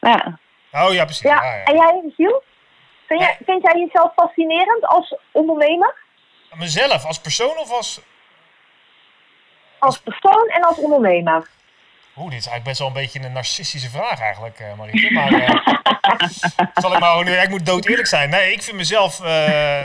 Ja. 0.00 0.38
Oh 0.72 0.92
ja, 0.92 1.04
precies. 1.04 1.22
Ja. 1.22 1.42
En 1.64 1.76
jij, 1.76 2.02
Giel? 2.16 2.42
Vind, 3.06 3.20
jij, 3.20 3.38
vind 3.44 3.62
jij 3.62 3.80
jezelf 3.80 4.12
fascinerend 4.14 4.86
als 4.86 5.14
ondernemer? 5.32 5.94
Mezelf, 6.54 7.06
als 7.06 7.20
persoon 7.20 7.58
of 7.58 7.72
als 7.72 8.00
als 9.80 9.98
persoon 9.98 10.48
en 10.48 10.62
als 10.62 10.78
ondernemer? 10.78 11.48
Oeh, 12.16 12.30
dit 12.30 12.38
is 12.38 12.46
eigenlijk 12.46 12.64
best 12.64 12.78
wel 12.78 12.88
een 12.88 13.02
beetje 13.02 13.24
een 13.24 13.32
narcistische 13.32 13.90
vraag 13.90 14.20
eigenlijk, 14.20 14.60
uh, 14.60 14.74
Marieke. 14.78 15.12
Maar 15.12 15.32
uh, 15.32 15.48
zal 16.82 16.92
ik 16.92 17.00
maar 17.00 17.24
nu, 17.24 17.32
ik 17.32 17.48
moet 17.48 17.66
dood 17.66 17.86
eerlijk 17.86 18.08
zijn. 18.08 18.30
Nee, 18.30 18.52
ik 18.52 18.62
vind 18.62 18.76
mezelf, 18.76 19.20
uh, 19.20 19.26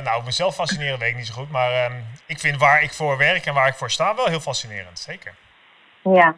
nou, 0.03 0.23
mezelf 0.25 0.55
fascinerend 0.55 0.99
weet 0.99 1.09
ik 1.09 1.15
niet 1.15 1.27
zo 1.27 1.33
goed. 1.33 1.51
Maar 1.51 1.71
ehm, 1.71 1.93
ik 2.25 2.39
vind 2.39 2.57
waar 2.57 2.83
ik 2.83 2.93
voor 2.93 3.17
werk 3.17 3.45
en 3.45 3.53
waar 3.53 3.67
ik 3.67 3.73
voor 3.73 3.91
sta 3.91 4.15
wel 4.15 4.25
heel 4.25 4.39
fascinerend, 4.39 4.99
zeker. 4.99 5.33
Ja, 6.01 6.35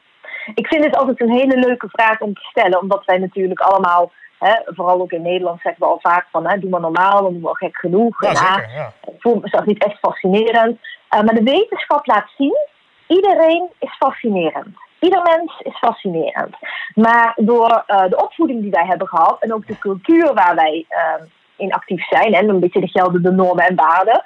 ik 0.55 0.67
vind 0.67 0.83
het 0.83 0.95
altijd 0.95 1.21
een 1.21 1.31
hele 1.31 1.59
leuke 1.59 1.89
vraag 1.89 2.19
om 2.19 2.33
te 2.33 2.41
stellen. 2.41 2.81
Omdat 2.81 3.05
wij 3.05 3.17
natuurlijk 3.17 3.59
allemaal, 3.59 4.11
hè, 4.39 4.53
vooral 4.65 5.01
ook 5.01 5.11
in 5.11 5.21
Nederland, 5.21 5.61
zeggen 5.61 5.81
we 5.81 5.89
al 5.89 5.99
vaak 6.01 6.27
van, 6.31 6.47
hè, 6.47 6.59
doe 6.59 6.69
maar 6.69 6.81
normaal, 6.81 7.21
dan 7.21 7.31
doen 7.33 7.41
we 7.41 7.47
al 7.47 7.53
gek 7.53 7.77
genoeg. 7.77 8.21
Ja, 8.21 8.35
zeker, 8.35 8.69
ja. 8.73 8.93
Ik 9.07 9.21
voel 9.21 9.39
mezelf 9.39 9.65
niet 9.65 9.83
echt 9.83 9.99
fascinerend. 9.99 10.79
maar 11.09 11.35
de 11.35 11.43
wetenschap 11.43 12.05
laat 12.05 12.29
zien 12.37 12.75
Iedereen 13.07 13.69
is 13.79 13.95
fascinerend. 13.97 14.77
Ieder 14.99 15.21
mens 15.21 15.59
is 15.59 15.77
fascinerend. 15.77 16.55
Maar 16.95 17.33
door 17.35 17.83
uh, 17.87 18.03
de 18.09 18.23
opvoeding 18.23 18.61
die 18.61 18.71
wij 18.71 18.85
hebben 18.85 19.07
gehad 19.07 19.41
en 19.41 19.53
ook 19.53 19.67
de 19.67 19.79
cultuur 19.79 20.33
waar 20.33 20.55
wij 20.55 20.85
uh, 20.89 21.25
in 21.55 21.73
actief 21.73 22.07
zijn 22.07 22.33
en 22.33 22.49
een 22.49 22.59
beetje 22.59 22.79
de 22.79 22.87
geldende 22.87 23.31
normen 23.31 23.65
en 23.67 23.75
waarden, 23.75 24.23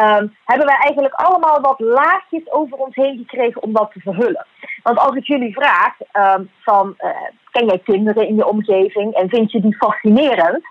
uh, 0.00 0.28
hebben 0.44 0.66
wij 0.66 0.76
eigenlijk 0.80 1.14
allemaal 1.14 1.60
wat 1.60 1.80
laagjes 1.80 2.50
over 2.50 2.76
ons 2.76 2.94
heen 2.94 3.16
gekregen 3.16 3.62
om 3.62 3.72
dat 3.72 3.92
te 3.92 4.00
verhullen. 4.00 4.46
Want 4.82 4.98
als 4.98 5.16
ik 5.16 5.26
jullie 5.26 5.52
vraag 5.52 5.94
ehm, 6.12 6.44
van 6.60 6.94
eh, 6.96 7.10
ken 7.50 7.66
jij 7.66 7.78
kinderen 7.78 8.28
in 8.28 8.36
je 8.36 8.46
omgeving 8.46 9.14
en 9.14 9.28
vind 9.28 9.52
je 9.52 9.60
die 9.60 9.76
fascinerend, 9.76 10.64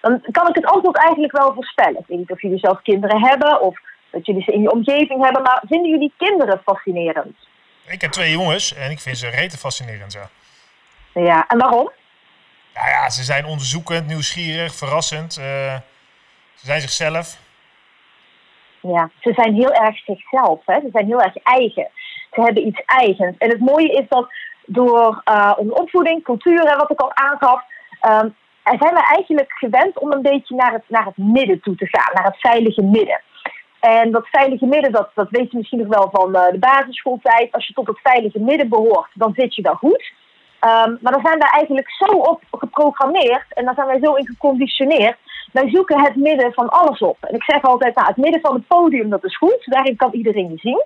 dan 0.00 0.20
kan 0.30 0.48
ik 0.48 0.54
het 0.54 0.66
antwoord 0.66 0.96
eigenlijk 0.96 1.38
wel 1.38 1.54
voorspellen. 1.54 2.00
Ik 2.00 2.06
weet 2.06 2.18
niet 2.18 2.30
of 2.30 2.42
jullie 2.42 2.58
zelf 2.58 2.82
kinderen 2.82 3.26
hebben 3.26 3.60
of 3.60 3.78
dat 4.10 4.26
jullie 4.26 4.42
ze 4.42 4.52
in 4.52 4.62
je 4.62 4.72
omgeving 4.72 5.24
hebben. 5.24 5.42
Maar 5.42 5.62
vinden 5.66 5.90
jullie 5.90 6.12
kinderen 6.16 6.60
fascinerend? 6.64 7.36
Ik 7.90 8.00
heb 8.00 8.10
twee 8.10 8.30
jongens 8.30 8.74
en 8.74 8.90
ik 8.90 9.00
vind 9.00 9.18
ze 9.18 9.28
rete 9.28 9.56
fascinerend, 9.56 10.12
ja. 10.12 10.28
Ja, 11.14 11.46
en 11.48 11.58
waarom? 11.58 11.90
Nou 12.74 12.88
ja, 12.88 13.10
ze 13.10 13.22
zijn 13.22 13.44
onderzoekend, 13.44 14.06
nieuwsgierig, 14.06 14.74
verrassend. 14.74 15.38
Uh, 15.38 15.44
ze 16.54 16.66
zijn 16.66 16.80
zichzelf. 16.80 17.38
Ja, 18.80 19.10
ze 19.20 19.32
zijn 19.32 19.54
heel 19.54 19.72
erg 19.72 19.98
zichzelf. 20.04 20.60
Hè? 20.66 20.80
Ze 20.80 20.88
zijn 20.92 21.06
heel 21.06 21.22
erg 21.22 21.36
eigen. 21.36 21.88
Ze 22.32 22.40
hebben 22.40 22.66
iets 22.66 22.82
eigens. 22.86 23.36
En 23.38 23.48
het 23.50 23.60
mooie 23.60 23.92
is 23.92 24.08
dat 24.08 24.32
door 24.66 25.22
uh, 25.24 25.52
onze 25.56 25.74
opvoeding, 25.74 26.22
cultuur 26.22 26.64
en 26.64 26.76
wat 26.76 26.90
ik 26.90 27.00
al 27.00 27.14
aangaf... 27.14 27.62
Um, 28.02 28.34
zijn 28.64 28.94
we 28.94 29.04
eigenlijk 29.14 29.52
gewend 29.52 29.98
om 29.98 30.12
een 30.12 30.22
beetje 30.22 30.54
naar 30.54 30.72
het, 30.72 30.82
naar 30.86 31.04
het 31.04 31.16
midden 31.16 31.60
toe 31.60 31.74
te 31.74 31.86
gaan. 31.86 32.14
Naar 32.14 32.24
het 32.24 32.40
veilige 32.40 32.82
midden. 32.82 33.20
En 33.80 34.10
dat 34.10 34.26
veilige 34.26 34.66
midden, 34.66 34.92
dat, 34.92 35.10
dat 35.14 35.30
weet 35.30 35.50
je 35.50 35.56
misschien 35.56 35.78
nog 35.78 35.88
wel 35.88 36.08
van 36.12 36.36
uh, 36.36 36.50
de 36.50 36.58
basisschooltijd. 36.58 37.52
Als 37.52 37.66
je 37.66 37.72
tot 37.72 37.86
het 37.86 37.98
veilige 38.02 38.40
midden 38.40 38.68
behoort, 38.68 39.10
dan 39.14 39.32
zit 39.36 39.54
je 39.54 39.62
wel 39.62 39.74
goed. 39.74 40.12
Um, 40.64 40.98
maar 41.00 41.12
dan 41.12 41.24
zijn 41.24 41.38
wij 41.38 41.50
eigenlijk 41.50 41.90
zo 41.90 42.16
op 42.16 42.42
geprogrammeerd 42.50 43.44
en 43.48 43.64
dan 43.64 43.74
zijn 43.74 43.86
wij 43.86 44.00
zo 44.02 44.14
in 44.14 44.26
geconditioneerd. 44.26 45.16
Wij 45.52 45.70
zoeken 45.70 46.00
het 46.00 46.16
midden 46.16 46.52
van 46.52 46.68
alles 46.68 46.98
op. 46.98 47.16
En 47.20 47.34
ik 47.34 47.42
zeg 47.42 47.62
altijd, 47.62 47.94
nou, 47.94 48.08
het 48.08 48.16
midden 48.16 48.40
van 48.40 48.54
het 48.54 48.66
podium, 48.66 49.10
dat 49.10 49.24
is 49.24 49.36
goed. 49.36 49.62
Daarin 49.64 49.96
kan 49.96 50.12
iedereen 50.12 50.50
je 50.50 50.58
zien. 50.58 50.84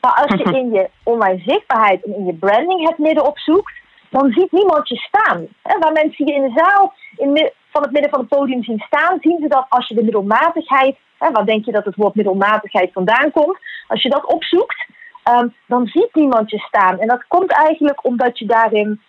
Maar 0.00 0.12
als 0.12 0.40
je 0.40 0.58
in 0.62 0.70
je 0.70 0.90
online 1.02 1.42
zichtbaarheid 1.46 2.04
en 2.04 2.14
in 2.14 2.26
je 2.26 2.34
branding 2.34 2.88
het 2.88 2.98
midden 2.98 3.26
opzoekt, 3.26 3.72
dan 4.10 4.32
ziet 4.32 4.52
niemand 4.52 4.88
je 4.88 4.96
staan. 4.96 5.46
Waar 5.62 5.92
mensen 5.92 6.26
je 6.26 6.34
in 6.34 6.42
de 6.42 6.52
zaal 6.54 6.92
in 7.16 7.52
van 7.70 7.82
het 7.82 7.92
midden 7.92 8.10
van 8.10 8.20
het 8.20 8.28
podium 8.28 8.62
zien 8.62 8.82
staan, 8.86 9.18
zien 9.20 9.38
ze 9.40 9.48
dat 9.48 9.66
als 9.68 9.88
je 9.88 9.94
de 9.94 10.02
middelmatigheid 10.02 10.96
Hè, 11.22 11.30
waar 11.30 11.44
denk 11.44 11.64
je 11.64 11.72
dat 11.72 11.84
het 11.84 11.96
woord 11.96 12.14
middelmatigheid 12.14 12.92
vandaan 12.92 13.30
komt? 13.30 13.58
Als 13.88 14.02
je 14.02 14.08
dat 14.08 14.26
opzoekt, 14.26 14.86
ehm, 15.22 15.48
dan 15.66 15.86
ziet 15.86 16.14
niemand 16.14 16.50
je 16.50 16.58
staan. 16.58 16.98
En 16.98 17.08
dat 17.08 17.24
komt 17.28 17.52
eigenlijk 17.52 18.04
omdat 18.04 18.38
je 18.38 18.46
daarin 18.46 19.00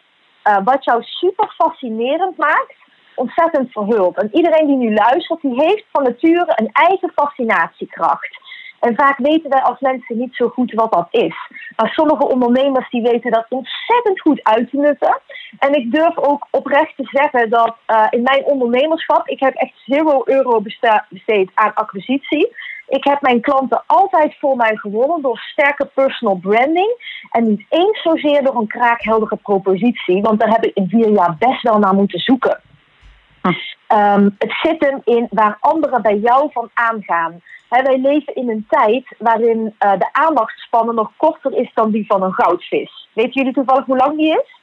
uh, 0.48 0.58
wat 0.63 0.84
jou 0.84 1.03
super 1.03 1.53
fascinerend 1.58 2.38
maakt, 2.38 2.75
ontzettend 3.15 3.72
verhult. 3.72 4.17
En 4.17 4.29
iedereen 4.36 4.67
die 4.67 4.75
nu 4.75 4.93
luistert, 4.93 5.41
die 5.41 5.62
heeft 5.62 5.86
van 5.91 6.03
nature 6.03 6.53
een 6.55 6.70
eigen 6.72 7.12
fascinatiekracht. 7.15 8.43
En 8.84 8.96
vaak 8.96 9.18
weten 9.18 9.50
wij 9.50 9.62
als 9.62 9.80
mensen 9.80 10.18
niet 10.18 10.36
zo 10.36 10.48
goed 10.48 10.74
wat 10.74 10.92
dat 10.92 11.08
is. 11.12 11.36
Maar 11.75 11.90
sommige 11.90 12.28
ondernemers 12.28 12.90
die 12.90 13.02
weten 13.02 13.32
dat 13.32 13.46
ontzettend 13.50 14.22
goed 14.22 14.44
uit 14.44 14.70
te 14.70 14.78
nutten. 14.78 15.22
En 15.60 15.74
ik 15.74 15.92
durf 15.92 16.18
ook 16.18 16.48
oprecht 16.52 16.96
te 16.96 17.08
zeggen 17.12 17.50
dat 17.50 17.75
uh, 17.88 18.06
in 18.10 18.22
mijn 18.22 18.46
ondernemerschap, 18.46 19.28
ik 19.28 19.40
heb 19.40 19.54
echt 19.54 19.74
zero 19.86 20.22
euro 20.25 20.62
besteed 21.10 21.52
aan 21.54 21.74
acquisitie. 21.74 22.56
Ik 22.88 23.04
heb 23.04 23.22
mijn 23.22 23.42
klanten 23.42 23.84
altijd 23.86 24.36
voor 24.40 24.56
mij 24.56 24.75
gewonnen 24.75 25.22
door 25.22 25.38
sterke 25.38 25.86
personal 25.86 26.36
branding. 26.36 27.22
En 27.32 27.48
niet 27.48 27.66
eens 27.70 28.02
zozeer 28.02 28.44
door 28.44 28.56
een 28.56 28.68
kraakheldere 28.68 29.36
propositie. 29.36 30.22
Want 30.22 30.40
daar 30.40 30.50
heb 30.50 30.66
ik 30.66 30.75
in 30.75 30.90
vier 30.90 31.10
jaar 31.10 31.36
best 31.40 31.62
wel 31.62 31.80
naar 31.80 31.94
moeten 31.94 32.20
zoeken. 32.20 32.60
Ehm, 33.88 34.30
het 34.38 34.54
zit 34.62 34.86
hem 34.86 35.02
in 35.04 35.28
waar 35.30 35.58
anderen 35.60 36.02
bij 36.02 36.18
jou 36.18 36.50
van 36.52 36.70
aangaan. 36.74 37.42
Wij 37.70 37.98
leven 37.98 38.36
in 38.36 38.50
een 38.50 38.66
tijd 38.70 39.16
waarin 39.18 39.76
eh, 39.78 39.92
de 39.92 40.10
aandachtspannen 40.12 40.96
nog 40.96 41.12
korter 41.18 41.54
is 41.54 41.72
dan 41.74 41.92
die 41.92 42.06
van 42.06 42.24
een 42.24 42.34
goudvis. 42.34 43.08
Weten 43.14 43.32
jullie 43.32 43.54
toevallig 43.54 43.86
hoe 43.86 43.98
lang 43.98 44.18
die 44.18 44.32
is? 44.32 44.62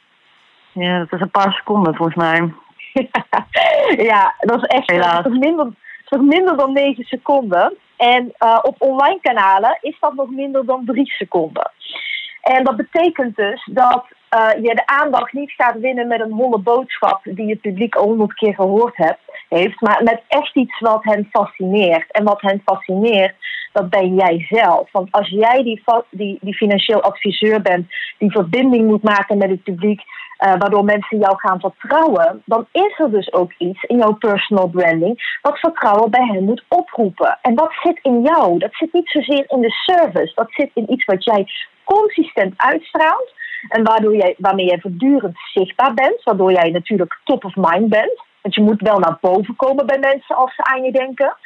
Ja, 0.73 0.99
dat 0.99 1.13
is 1.13 1.21
een 1.21 1.31
paar 1.31 1.53
seconden 1.53 1.95
volgens 1.95 2.17
mij. 2.17 2.53
ja, 4.11 4.35
dat 4.39 4.57
is 4.57 4.69
echt 4.69 4.91
Helaas. 4.91 5.27
minder, 5.27 5.67
minder 6.09 6.57
dan 6.57 6.73
9 6.73 7.05
seconden. 7.05 7.77
En 7.97 8.33
uh, 8.39 8.59
op 8.63 8.75
online 8.79 9.19
kanalen 9.21 9.79
is 9.81 9.97
dat 10.01 10.15
nog 10.15 10.31
minder 10.31 10.67
dan 10.67 10.85
3 10.85 11.07
seconden. 11.07 11.71
En 12.41 12.65
dat 12.65 12.77
betekent 12.77 13.37
dus 13.37 13.69
dat 13.73 14.05
uh, 14.35 14.63
je 14.63 14.75
de 14.75 14.87
aandacht 14.87 15.33
niet 15.33 15.51
gaat 15.51 15.79
winnen 15.79 16.07
met 16.07 16.21
een 16.21 16.33
holle 16.33 16.59
boodschap 16.59 17.21
die 17.25 17.51
het 17.51 17.61
publiek 17.61 17.95
al 17.95 18.05
honderd 18.05 18.35
keer 18.35 18.55
gehoord 18.55 18.97
hebt, 18.97 19.21
heeft, 19.49 19.81
maar 19.81 20.01
met 20.03 20.23
echt 20.29 20.57
iets 20.57 20.79
wat 20.79 21.05
hen 21.05 21.29
fascineert. 21.31 22.11
En 22.11 22.25
wat 22.25 22.41
hen 22.41 22.63
fascineert, 22.65 23.35
dat 23.73 23.91
ben 23.91 24.15
jij 24.15 24.47
zelf. 24.49 24.93
Want 24.93 25.13
als 25.13 25.29
jij 25.29 25.63
die, 25.63 25.83
die, 26.11 26.39
die 26.41 26.55
financieel 26.55 27.03
adviseur 27.03 27.63
bent, 27.63 27.89
die 28.19 28.31
verbinding 28.31 28.87
moet 28.87 29.03
maken 29.03 29.39
met 29.39 29.51
het 29.51 29.63
publiek, 29.63 30.01
uh, 30.01 30.55
waardoor 30.59 30.85
mensen 30.85 31.19
jou 31.19 31.39
gaan 31.39 31.61
vertrouwen, 31.61 32.43
dan 32.45 32.67
is 32.73 32.99
er 32.99 33.11
dus 33.11 33.33
ook 33.33 33.53
iets 33.59 33.83
in 33.83 33.97
jouw 33.97 34.13
personal 34.13 34.69
branding 34.69 35.39
wat 35.43 35.59
vertrouwen 35.59 36.11
bij 36.11 36.27
hen 36.27 36.45
moet 36.45 36.65
oproepen. 36.69 37.39
En 37.43 37.55
dat 37.55 37.73
zit 37.83 37.99
in 38.03 38.23
jou. 38.23 38.59
Dat 38.59 38.75
zit 38.75 38.93
niet 38.93 39.09
zozeer 39.09 39.45
in 39.49 39.61
de 39.61 39.71
service. 39.71 40.33
Dat 40.35 40.51
zit 40.51 40.71
in 40.75 40.93
iets 40.93 41.05
wat 41.05 41.25
jij 41.25 41.47
consistent 41.85 42.55
uitstraalt. 42.57 43.33
En 43.69 43.85
waardoor 43.85 44.17
jij, 44.17 44.35
waarmee 44.39 44.67
jij 44.67 44.81
voortdurend 44.81 45.37
zichtbaar 45.53 45.95
bent, 45.95 46.23
waardoor 46.23 46.53
jij 46.53 46.71
natuurlijk 46.71 47.21
top 47.25 47.45
of 47.45 47.57
mind 47.57 47.89
bent. 47.89 48.23
Want 48.41 48.55
je 48.55 48.63
moet 48.63 48.81
wel 48.81 48.99
naar 48.99 49.19
boven 49.21 49.57
komen 49.57 49.87
bij 49.87 49.99
mensen 49.99 50.37
als 50.37 50.55
ze 50.55 50.65
aan 50.65 50.83
je 50.83 50.93
denken. 50.93 51.37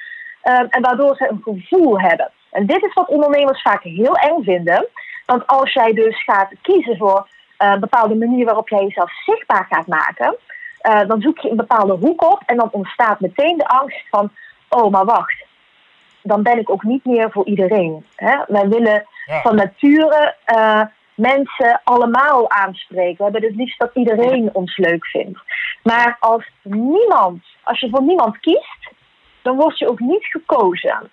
Um, 0.44 0.66
en 0.71 0.83
waardoor 0.83 1.16
ze 1.16 1.28
een 1.28 1.40
gevoel 1.42 2.00
hebben. 2.00 2.30
En 2.50 2.66
dit 2.66 2.85
is 2.85 2.92
wat 2.92 3.09
ondernemers 3.09 3.62
vaak 3.62 3.83
heel 3.83 4.14
eng 4.14 4.42
vinden. 4.42 4.88
Want 5.26 5.47
als 5.47 5.73
jij 5.73 5.92
dus 5.92 6.25
gaat 6.25 6.52
kiezen 6.62 6.97
voor 6.97 7.28
een 7.59 7.80
bepaalde 7.80 8.14
manier 8.14 8.44
waarop 8.44 8.68
jij 8.68 8.83
jezelf 8.83 9.12
zichtbaar 9.25 9.66
gaat 9.71 9.87
maken, 9.87 10.37
uh, 10.83 11.09
dan 11.09 11.21
zoek 11.21 11.38
je 11.38 11.50
een 11.50 11.56
bepaalde 11.56 11.92
hoek 11.92 12.33
op 12.33 12.42
en 12.47 12.56
dan 12.56 12.68
ontstaat 12.71 13.21
meteen 13.21 13.56
de 13.56 13.66
angst 13.68 14.09
van: 14.11 14.30
oh, 14.68 14.90
maar 14.90 15.04
wacht, 15.04 15.44
dan 16.23 16.42
ben 16.42 16.59
ik 16.59 16.71
ook 16.71 16.83
niet 16.83 17.04
meer 17.04 17.30
voor 17.30 17.47
iedereen. 17.47 18.06
Hè? 18.16 18.37
Wij 18.47 18.68
willen 18.68 19.06
ja. 19.26 19.40
van 19.40 19.56
nature 19.56 20.35
uh, 20.54 20.80
mensen 21.14 21.80
allemaal 21.85 22.50
aanspreken. 22.50 23.16
We 23.16 23.23
hebben 23.23 23.42
het 23.42 23.56
liefst 23.56 23.78
dat 23.78 23.94
iedereen 23.94 24.50
ons 24.52 24.76
leuk 24.76 25.06
vindt. 25.06 25.38
Maar 25.83 26.16
als 26.21 26.50
niemand, 26.62 27.44
als 27.62 27.80
je 27.80 27.88
voor 27.90 28.02
niemand 28.02 28.38
kiest, 28.40 28.92
dan 29.42 29.56
word 29.56 29.78
je 29.78 29.88
ook 29.88 30.00
niet 30.00 30.25
gekozen. 30.25 31.11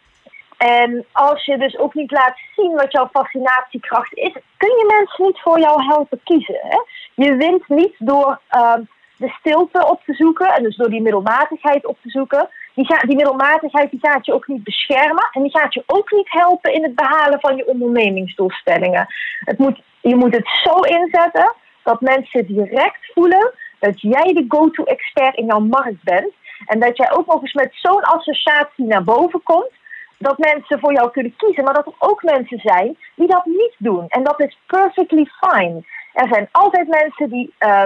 En 0.58 1.06
als 1.12 1.46
je 1.46 1.58
dus 1.58 1.78
ook 1.78 1.94
niet 1.94 2.12
laat 2.12 2.38
zien 2.56 2.72
wat 2.72 2.92
jouw 2.92 3.10
fascinatiekracht 3.12 4.14
is, 4.14 4.34
kun 4.58 4.70
je 4.70 4.94
mensen 4.98 5.26
niet 5.26 5.40
voor 5.40 5.60
jou 5.60 5.84
helpen 5.84 6.20
kiezen. 6.24 6.60
Hè? 6.62 6.78
Je 7.26 7.36
wint 7.36 7.68
niet 7.68 7.96
door 7.98 8.40
uh, 8.52 8.74
de 9.18 9.30
stilte 9.40 9.88
op 9.88 10.02
te 10.06 10.14
zoeken 10.14 10.54
en 10.54 10.64
dus 10.64 10.76
door 10.76 10.90
die 10.90 11.02
middelmatigheid 11.02 11.86
op 11.86 11.98
te 12.02 12.10
zoeken. 12.10 12.50
Die, 12.74 12.88
die 13.08 13.16
middelmatigheid 13.16 13.92
die 13.92 14.00
gaat 14.00 14.26
je 14.26 14.34
ook 14.34 14.48
niet 14.48 14.64
beschermen 14.64 15.30
en 15.32 15.42
die 15.42 15.52
gaat 15.52 15.74
je 15.74 15.84
ook 15.86 16.12
niet 16.12 16.32
helpen 16.32 16.74
in 16.74 16.84
het 16.84 16.96
behalen 16.96 17.40
van 17.40 17.56
je 17.56 17.68
ondernemingsdoelstellingen. 17.68 19.08
Het 19.40 19.58
moet, 19.58 19.82
je 20.02 20.16
moet 20.16 20.36
het 20.36 20.50
zo 20.64 20.80
inzetten 20.80 21.54
dat 21.84 22.02
mensen 22.02 22.46
direct 22.46 23.12
voelen 23.14 23.54
dat 23.80 24.02
jij 24.02 24.34
de 24.34 24.46
go-to 24.48 24.84
expert 24.84 25.36
in 25.36 25.46
jouw 25.46 25.60
markt 25.60 26.04
bent. 26.04 26.34
En 26.66 26.80
dat 26.80 26.98
jij 26.98 27.12
ook 27.12 27.26
nog 27.26 27.42
eens 27.42 27.54
met 27.54 27.70
zo'n 27.72 28.04
associatie 28.04 28.86
naar 28.86 29.04
boven 29.04 29.44
komt 29.44 29.80
dat 30.18 30.38
mensen 30.38 30.80
voor 30.80 30.94
jou 30.94 31.12
kunnen 31.12 31.36
kiezen, 31.36 31.64
maar 31.64 31.74
dat 31.74 31.86
er 31.86 31.94
ook 31.98 32.24
mensen 32.24 32.60
zijn 32.60 32.98
die 33.16 33.28
dat 33.28 33.46
niet 33.46 33.76
doen. 33.78 34.06
En 34.08 34.24
dat 34.24 34.40
is 34.40 34.58
perfectly 34.66 35.26
fine. 35.40 35.84
Er 36.14 36.28
zijn 36.28 36.50
altijd 36.52 36.88
mensen 36.88 37.30
die, 37.30 37.54
uh, 37.60 37.84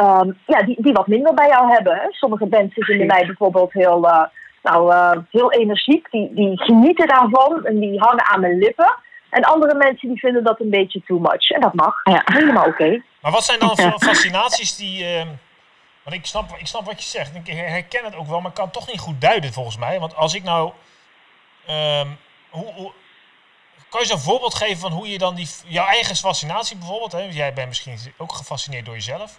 um, 0.00 0.38
ja, 0.46 0.62
die, 0.62 0.82
die 0.82 0.92
wat 0.92 1.06
minder 1.06 1.34
bij 1.34 1.48
jou 1.48 1.72
hebben. 1.72 1.94
Hè. 1.94 2.06
Sommige 2.10 2.46
mensen 2.46 2.84
vinden 2.84 3.06
mij 3.06 3.26
bijvoorbeeld 3.26 3.72
heel, 3.72 4.04
uh, 4.04 4.24
nou, 4.62 4.92
uh, 4.92 5.12
heel 5.30 5.52
energiek, 5.52 6.10
die, 6.10 6.34
die 6.34 6.62
genieten 6.62 7.08
daarvan 7.08 7.64
en 7.64 7.78
die 7.78 7.98
hangen 7.98 8.24
aan 8.24 8.40
mijn 8.40 8.58
lippen. 8.58 8.94
En 9.30 9.44
andere 9.44 9.74
mensen 9.74 10.08
die 10.08 10.18
vinden 10.18 10.44
dat 10.44 10.60
een 10.60 10.70
beetje 10.70 11.02
too 11.06 11.18
much. 11.18 11.50
En 11.50 11.60
dat 11.60 11.74
mag. 11.74 11.94
Ja. 12.04 12.22
Helemaal 12.24 12.66
oké. 12.66 12.82
Okay. 12.82 13.02
Maar 13.20 13.32
wat 13.32 13.44
zijn 13.44 13.58
dan 13.58 13.76
fascinaties 13.98 14.76
die. 14.76 15.02
Uh, 15.02 15.22
want 16.04 16.16
ik 16.16 16.26
snap, 16.26 16.44
ik 16.58 16.66
snap 16.66 16.84
wat 16.84 17.02
je 17.02 17.08
zegt. 17.08 17.34
Ik 17.34 17.46
herken 17.46 18.04
het 18.04 18.16
ook 18.16 18.26
wel, 18.26 18.40
maar 18.40 18.48
ik 18.48 18.54
kan 18.54 18.64
het 18.64 18.74
toch 18.74 18.86
niet 18.86 19.00
goed 19.00 19.20
duiden 19.20 19.52
volgens 19.52 19.78
mij. 19.78 20.00
Want 20.00 20.16
als 20.16 20.34
ik 20.34 20.42
nou 20.42 20.72
Um, 21.68 22.18
hoe, 22.50 22.72
hoe, 22.72 22.92
kan 23.88 24.00
je 24.00 24.06
zo'n 24.06 24.18
voorbeeld 24.18 24.54
geven 24.54 24.76
van 24.76 24.92
hoe 24.92 25.08
je 25.08 25.18
dan 25.18 25.34
die, 25.34 25.48
jouw 25.66 25.86
eigen 25.86 26.16
fascinatie 26.16 26.76
bijvoorbeeld, 26.76 27.12
hè, 27.12 27.22
jij 27.22 27.52
bent 27.52 27.68
misschien 27.68 27.98
ook 28.16 28.32
gefascineerd 28.32 28.84
door 28.84 28.94
jezelf, 28.94 29.38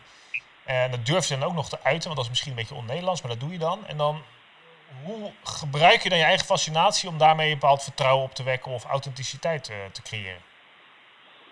en 0.65 0.91
dat 0.91 1.05
durf 1.05 1.27
je 1.27 1.37
dan 1.37 1.47
ook 1.47 1.53
nog 1.53 1.69
te 1.69 1.77
uiten, 1.83 2.03
want 2.03 2.15
dat 2.15 2.23
is 2.23 2.29
misschien 2.29 2.51
een 2.51 2.57
beetje 2.57 2.75
on-Nederlands, 2.75 3.21
maar 3.21 3.31
dat 3.31 3.39
doe 3.39 3.51
je 3.51 3.57
dan. 3.57 3.87
En 3.87 3.97
dan, 3.97 4.21
hoe 5.03 5.31
gebruik 5.43 6.01
je 6.01 6.09
dan 6.09 6.17
je 6.17 6.23
eigen 6.23 6.45
fascinatie 6.45 7.09
om 7.09 7.17
daarmee 7.17 7.51
een 7.51 7.59
bepaald 7.59 7.83
vertrouwen 7.83 8.23
op 8.23 8.33
te 8.33 8.43
wekken 8.43 8.71
of 8.71 8.85
authenticiteit 8.85 9.69
uh, 9.69 9.75
te 9.91 10.01
creëren? 10.01 10.41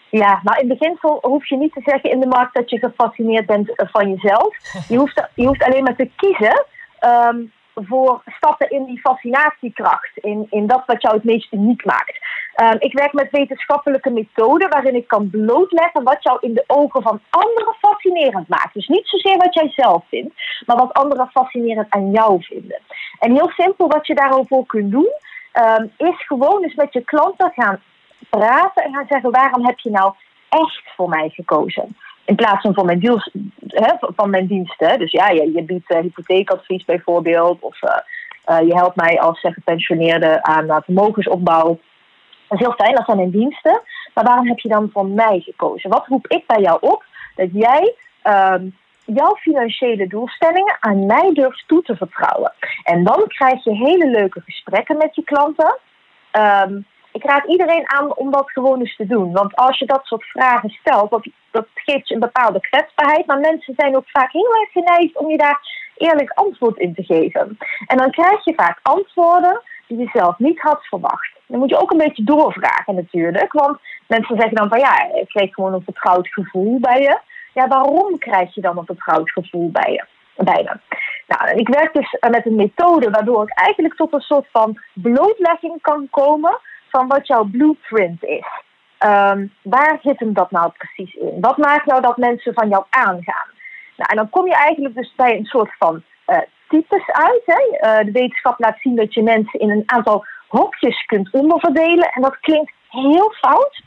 Ja, 0.09 0.39
nou 0.43 0.59
in 0.59 0.67
beginsel 0.67 1.17
hoef 1.21 1.49
je 1.49 1.57
niet 1.57 1.73
te 1.73 1.81
zeggen 1.85 2.11
in 2.11 2.19
de 2.19 2.27
markt 2.27 2.53
dat 2.53 2.69
je 2.69 2.79
gefascineerd 2.79 3.45
bent 3.45 3.71
van 3.75 4.09
jezelf. 4.09 4.55
Je 4.87 4.97
hoeft, 4.97 5.29
je 5.35 5.45
hoeft 5.45 5.63
alleen 5.63 5.83
maar 5.83 5.95
te 5.95 6.11
kiezen 6.15 6.65
um, 7.01 7.51
voor 7.75 8.21
stappen 8.25 8.69
in 8.69 8.85
die 8.85 8.99
fascinatiekracht, 8.99 10.17
in, 10.17 10.47
in 10.49 10.67
dat 10.67 10.83
wat 10.85 11.01
jou 11.01 11.15
het 11.15 11.23
meest 11.23 11.53
uniek 11.53 11.85
maakt. 11.85 12.19
Um, 12.61 12.75
ik 12.79 12.93
werk 12.93 13.13
met 13.13 13.31
wetenschappelijke 13.31 14.09
methoden 14.09 14.69
waarin 14.69 14.95
ik 14.95 15.07
kan 15.07 15.29
blootleggen 15.29 16.03
wat 16.03 16.23
jou 16.23 16.37
in 16.41 16.53
de 16.53 16.63
ogen 16.67 17.01
van 17.01 17.19
anderen 17.29 17.75
fascinerend 17.79 18.47
maakt. 18.47 18.73
Dus 18.73 18.87
niet 18.87 19.07
zozeer 19.07 19.37
wat 19.37 19.53
jij 19.53 19.71
zelf 19.75 20.03
vindt, 20.09 20.33
maar 20.65 20.77
wat 20.77 20.93
anderen 20.93 21.29
fascinerend 21.31 21.89
aan 21.89 22.11
jou 22.11 22.43
vinden. 22.43 22.79
En 23.19 23.31
heel 23.31 23.49
simpel 23.49 23.87
wat 23.87 24.07
je 24.07 24.15
daarover 24.15 24.63
kunt 24.65 24.91
doen, 24.91 25.11
um, 25.53 25.91
is 25.97 26.25
gewoon 26.25 26.63
eens 26.63 26.75
met 26.75 26.93
je 26.93 27.01
klanten 27.01 27.51
gaan 27.55 27.81
praten 28.29 28.83
en 28.83 28.93
gaan 28.93 29.07
zeggen 29.09 29.31
waarom 29.31 29.65
heb 29.65 29.79
je 29.79 29.89
nou 29.89 30.13
echt 30.49 30.81
voor 30.95 31.09
mij 31.09 31.29
gekozen 31.29 31.95
in 32.29 32.35
plaats 32.35 32.61
van 32.61 32.73
voor 32.73 32.85
mijn, 32.85 32.99
deals, 32.99 33.29
hè, 33.67 33.93
van 33.99 34.29
mijn 34.29 34.47
diensten. 34.47 34.99
Dus 34.99 35.11
ja, 35.11 35.29
je, 35.29 35.51
je 35.51 35.63
biedt 35.63 35.91
uh, 35.91 35.99
hypotheekadvies 35.99 36.85
bijvoorbeeld. 36.85 37.61
Of 37.61 37.81
uh, 37.81 37.91
uh, 38.45 38.67
je 38.67 38.75
helpt 38.75 38.95
mij 38.95 39.19
als 39.19 39.39
gepensioneerde 39.39 40.43
aan 40.43 40.83
vermogensopbouw. 40.83 41.79
Dat 42.49 42.59
is 42.59 42.65
heel 42.65 42.75
fijn, 42.75 42.95
dat 42.95 43.05
zijn 43.05 43.17
mijn 43.17 43.31
diensten. 43.31 43.81
Maar 44.13 44.23
waarom 44.23 44.47
heb 44.47 44.59
je 44.59 44.69
dan 44.69 44.89
voor 44.93 45.05
mij 45.05 45.39
gekozen? 45.39 45.89
Wat 45.89 46.07
roep 46.07 46.27
ik 46.27 46.47
bij 46.47 46.61
jou 46.61 46.77
op? 46.81 47.03
Dat 47.35 47.49
jij 47.51 47.95
um, 48.23 48.75
jouw 49.05 49.35
financiële 49.35 50.07
doelstellingen 50.07 50.77
aan 50.79 51.05
mij 51.05 51.33
durft 51.33 51.63
toe 51.67 51.81
te 51.81 51.95
vertrouwen. 51.95 52.53
En 52.83 53.03
dan 53.03 53.23
krijg 53.27 53.63
je 53.63 53.75
hele 53.75 54.07
leuke 54.07 54.41
gesprekken 54.41 54.97
met 54.97 55.15
je 55.15 55.23
klanten. 55.23 55.77
Um, 56.31 56.85
ik 57.11 57.23
raad 57.23 57.45
iedereen 57.45 57.91
aan 57.91 58.15
om 58.15 58.31
dat 58.31 58.51
gewoon 58.51 58.79
eens 58.79 58.95
te 58.95 59.05
doen. 59.05 59.31
Want 59.31 59.55
als 59.55 59.79
je 59.79 59.85
dat 59.85 60.05
soort 60.05 60.23
vragen 60.23 60.69
stelt, 60.69 61.09
dat, 61.09 61.27
dat 61.51 61.67
geeft 61.73 62.07
je 62.07 62.13
een 62.13 62.19
bepaalde 62.19 62.59
kwetsbaarheid. 62.59 63.25
Maar 63.25 63.39
mensen 63.39 63.73
zijn 63.77 63.95
ook 63.95 64.09
vaak 64.09 64.31
heel 64.31 64.55
erg 64.55 64.71
geneigd 64.71 65.17
om 65.17 65.29
je 65.29 65.37
daar 65.37 65.59
eerlijk 65.97 66.31
antwoord 66.31 66.77
in 66.77 66.93
te 66.93 67.03
geven. 67.03 67.57
En 67.87 67.97
dan 67.97 68.11
krijg 68.11 68.43
je 68.43 68.53
vaak 68.55 68.79
antwoorden 68.81 69.61
die 69.87 69.97
je 69.97 70.09
zelf 70.13 70.37
niet 70.37 70.59
had 70.59 70.85
verwacht. 70.85 71.38
Dan 71.49 71.59
moet 71.59 71.69
je 71.69 71.81
ook 71.81 71.91
een 71.91 71.97
beetje 71.97 72.23
doorvragen 72.23 72.95
natuurlijk. 72.95 73.53
Want 73.53 73.79
mensen 74.07 74.35
zeggen 74.35 74.55
dan 74.55 74.69
van 74.69 74.79
ja, 74.79 75.13
ik 75.13 75.27
kreeg 75.27 75.53
gewoon 75.53 75.73
een 75.73 75.83
vertrouwd 75.83 76.27
gevoel 76.27 76.79
bij 76.79 77.01
je. 77.01 77.19
Ja, 77.53 77.67
waarom 77.67 78.17
krijg 78.17 78.55
je 78.55 78.61
dan 78.61 78.77
een 78.77 78.85
vertrouwd 78.85 79.31
gevoel 79.31 79.71
bij 79.71 79.91
je? 79.91 80.05
Bij? 80.43 80.63
Nou, 81.27 81.57
ik 81.57 81.67
werk 81.67 81.93
dus 81.93 82.17
met 82.29 82.45
een 82.45 82.55
methode 82.55 83.09
waardoor 83.09 83.43
ik 83.43 83.59
eigenlijk 83.59 83.95
tot 83.95 84.13
een 84.13 84.19
soort 84.21 84.47
van 84.51 84.79
blootlegging 84.93 85.81
kan 85.81 86.07
komen 86.09 86.59
van 86.89 87.07
wat 87.07 87.27
jouw 87.27 87.43
blueprint 87.43 88.23
is. 88.23 88.45
Um, 89.03 89.53
waar 89.61 89.99
zit 90.01 90.19
hem 90.19 90.33
dat 90.33 90.51
nou 90.51 90.71
precies 90.77 91.15
in? 91.15 91.37
Wat 91.41 91.57
maakt 91.57 91.85
nou 91.85 92.01
dat 92.01 92.17
mensen 92.17 92.53
van 92.53 92.69
jou 92.69 92.83
aangaan? 92.89 93.49
Nou, 93.95 94.09
en 94.09 94.15
dan 94.15 94.29
kom 94.29 94.47
je 94.47 94.55
eigenlijk 94.55 94.95
dus 94.95 95.13
bij 95.15 95.37
een 95.37 95.45
soort 95.45 95.71
van 95.77 96.03
uh, 96.27 96.37
types 96.67 97.11
uit. 97.11 97.41
Hè? 97.45 97.61
Uh, 97.61 98.05
de 98.05 98.11
wetenschap 98.11 98.59
laat 98.59 98.79
zien 98.79 98.95
dat 98.95 99.13
je 99.13 99.23
mensen 99.23 99.59
in 99.59 99.69
een 99.69 99.83
aantal 99.85 100.25
hokjes 100.49 101.05
kunt 101.05 101.31
onderverdelen. 101.31 102.11
En 102.11 102.21
dat 102.21 102.39
klinkt 102.39 102.71
heel 102.89 103.33
fout. 103.39 103.81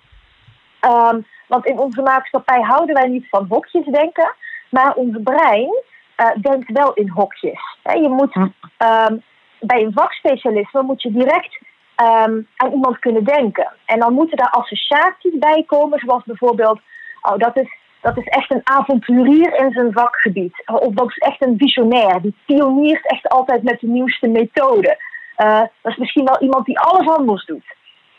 Um, 0.81 1.26
want 1.47 1.66
in 1.66 1.78
onze 1.78 2.02
maatschappij 2.02 2.61
houden 2.61 2.95
wij 2.95 3.09
niet 3.09 3.28
van 3.28 3.47
hokjes 3.49 3.85
denken. 3.85 4.35
Maar 4.71 4.95
ons 4.95 5.16
brein 5.25 5.83
uh, 6.16 6.31
denkt 6.40 6.73
wel 6.73 6.92
in 6.92 7.09
hokjes. 7.09 7.61
Je 7.83 8.09
moet 8.09 8.37
um, 8.37 9.23
bij 9.61 9.83
een 9.83 9.92
vakspecialisme 9.92 10.83
moet 10.83 11.02
je 11.02 11.12
direct 11.12 11.59
um, 11.97 12.49
aan 12.57 12.73
iemand 12.73 12.99
kunnen 12.99 13.25
denken. 13.25 13.73
En 13.85 13.99
dan 13.99 14.12
moeten 14.12 14.37
daar 14.37 14.50
associaties 14.50 15.38
bij 15.38 15.64
komen, 15.66 15.99
zoals 15.99 16.25
bijvoorbeeld, 16.25 16.81
oh, 17.23 17.38
dat 17.38 17.57
is 17.57 17.81
dat 18.00 18.16
is 18.16 18.26
echt 18.26 18.50
een 18.50 18.61
avonturier 18.64 19.59
in 19.59 19.73
zijn 19.73 19.92
vakgebied. 19.92 20.62
Of 20.66 20.95
dat 20.95 21.09
is 21.09 21.19
echt 21.19 21.42
een 21.42 21.54
visionair. 21.59 22.21
Die 22.21 22.35
pioniert 22.47 23.07
echt 23.07 23.28
altijd 23.28 23.62
met 23.62 23.81
de 23.81 23.87
nieuwste 23.87 24.28
methode. 24.28 24.99
Uh, 25.39 25.61
dat 25.61 25.93
is 25.93 25.97
misschien 25.97 26.25
wel 26.25 26.41
iemand 26.41 26.67
die 26.67 26.79
alles 26.79 27.09
anders 27.09 27.45
doet. 27.45 27.65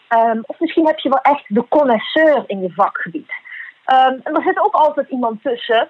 Um, 0.09 0.43
of 0.45 0.59
misschien 0.59 0.87
heb 0.87 0.99
je 0.99 1.09
wel 1.09 1.21
echt 1.21 1.43
de 1.47 1.65
connoisseur 1.69 2.43
in 2.47 2.61
je 2.61 2.73
vakgebied. 2.73 3.31
Um, 3.85 4.19
en 4.23 4.35
er 4.35 4.43
zit 4.43 4.59
ook 4.59 4.73
altijd 4.73 5.09
iemand 5.09 5.43
tussen 5.43 5.89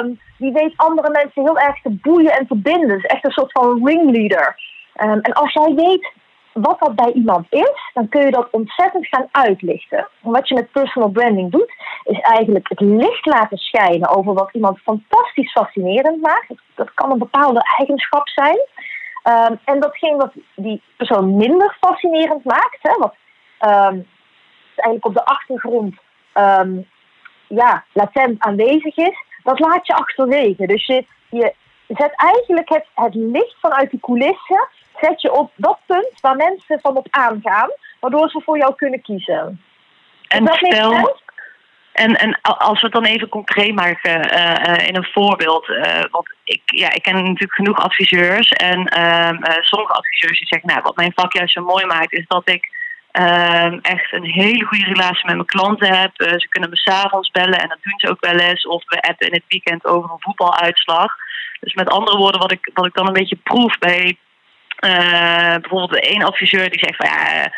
um, 0.00 0.20
die 0.38 0.52
weet 0.52 0.76
andere 0.76 1.10
mensen 1.10 1.42
heel 1.42 1.58
erg 1.58 1.80
te 1.80 1.90
boeien 1.90 2.32
en 2.32 2.46
te 2.46 2.56
binden. 2.56 2.88
Dus 2.88 3.04
echt 3.04 3.24
een 3.24 3.30
soort 3.30 3.52
van 3.52 3.86
ringleader. 3.86 4.56
en 4.94 5.22
als 5.22 5.52
jij 5.52 5.74
weet 5.74 6.12
wat 6.52 6.78
dat 6.80 6.94
bij 6.94 7.12
iemand 7.12 7.46
is, 7.50 7.90
dan 7.94 8.08
kun 8.08 8.24
je 8.24 8.30
dat 8.30 8.48
ontzettend 8.50 9.06
gaan 9.06 9.28
uitlichten. 9.30 10.08
En 10.22 10.30
wat 10.30 10.48
je 10.48 10.54
met 10.54 10.72
personal 10.72 11.08
branding 11.08 11.50
doet, 11.50 11.72
is 12.04 12.20
eigenlijk 12.20 12.68
het 12.68 12.80
licht 12.80 13.26
laten 13.26 13.58
schijnen 13.58 14.08
over 14.08 14.34
wat 14.34 14.50
iemand 14.52 14.78
fantastisch 14.78 15.52
fascinerend 15.52 16.20
maakt. 16.20 16.52
Dat 16.74 16.94
kan 16.94 17.10
een 17.10 17.18
bepaalde 17.18 17.62
eigenschap 17.78 18.28
zijn. 18.28 18.58
Um, 19.24 19.58
en 19.64 19.80
datgene 19.80 20.16
wat 20.16 20.32
die 20.54 20.82
persoon 20.96 21.36
minder 21.36 21.76
fascinerend 21.80 22.44
maakt, 22.44 22.78
hè, 22.82 22.94
wat 22.98 23.14
um, 23.60 24.08
eigenlijk 24.74 25.06
op 25.06 25.14
de 25.14 25.24
achtergrond 25.24 25.94
um, 26.34 26.88
ja, 27.48 27.84
latent 27.92 28.40
aanwezig 28.40 28.96
is, 28.96 29.24
dat 29.42 29.58
laat 29.58 29.86
je 29.86 29.94
achterwege. 29.94 30.66
Dus 30.66 30.86
je, 30.86 31.06
je 31.28 31.54
zet 31.86 32.12
eigenlijk 32.16 32.68
het, 32.68 32.86
het 32.94 33.14
licht 33.14 33.56
vanuit 33.60 33.90
de 33.90 34.00
coulissen 34.00 34.68
zet 35.00 35.22
je 35.22 35.32
op 35.32 35.50
dat 35.56 35.78
punt 35.86 36.20
waar 36.20 36.36
mensen 36.36 36.80
van 36.80 36.96
op 36.96 37.06
aangaan, 37.10 37.70
waardoor 38.00 38.30
ze 38.30 38.40
voor 38.44 38.58
jou 38.58 38.74
kunnen 38.74 39.02
kiezen. 39.02 39.62
En 40.28 40.46
stel, 40.46 41.16
en, 41.92 42.16
en 42.16 42.40
als 42.40 42.80
we 42.80 42.86
het 42.86 42.94
dan 42.94 43.04
even 43.04 43.28
concreet 43.28 43.74
maken 43.74 44.34
uh, 44.34 44.86
in 44.88 44.96
een 44.96 45.08
voorbeeld. 45.12 45.68
Uh, 45.68 46.00
want 46.10 46.34
ik, 46.44 46.62
ja, 46.64 46.92
ik 46.92 47.02
ken 47.02 47.14
natuurlijk 47.14 47.54
genoeg 47.54 47.78
adviseurs. 47.78 48.48
En 48.48 48.86
ehm, 48.86 49.36
sommige 49.60 49.92
adviseurs 49.92 50.38
die 50.38 50.48
zeggen, 50.48 50.68
nou, 50.68 50.82
wat 50.82 50.96
mijn 50.96 51.12
vak 51.14 51.32
juist 51.32 51.52
zo 51.52 51.64
mooi 51.64 51.86
maakt, 51.86 52.12
is 52.12 52.26
dat 52.26 52.48
ik 52.48 52.68
ehm, 53.10 53.78
echt 53.82 54.12
een 54.12 54.24
hele 54.24 54.64
goede 54.64 54.84
relatie 54.84 55.26
met 55.26 55.34
mijn 55.34 55.46
klanten 55.46 55.98
heb. 55.98 56.12
ze 56.16 56.46
kunnen 56.48 56.70
me 56.70 56.76
s'avonds 56.76 57.30
bellen 57.30 57.60
en 57.60 57.68
dat 57.68 57.82
doen 57.82 57.98
ze 57.98 58.10
ook 58.10 58.24
wel 58.24 58.38
eens. 58.38 58.66
Of 58.66 58.82
we 58.86 59.00
appen 59.00 59.26
in 59.26 59.34
het 59.34 59.44
weekend 59.48 59.86
over 59.86 60.10
een 60.10 60.20
voetbaluitslag. 60.20 61.14
Dus 61.60 61.74
met 61.74 61.88
andere 61.88 62.16
woorden, 62.16 62.40
wat 62.40 62.52
ik, 62.52 62.70
wat 62.74 62.86
ik 62.86 62.94
dan 62.94 63.06
een 63.06 63.12
beetje 63.12 63.38
proef 63.42 63.78
bij 63.78 64.16
uh, 64.84 65.56
bijvoorbeeld 65.60 66.00
één 66.00 66.22
adviseur 66.22 66.70
die 66.70 66.84
zegt 66.84 66.96
van 66.96 67.06
ja, 67.06 67.52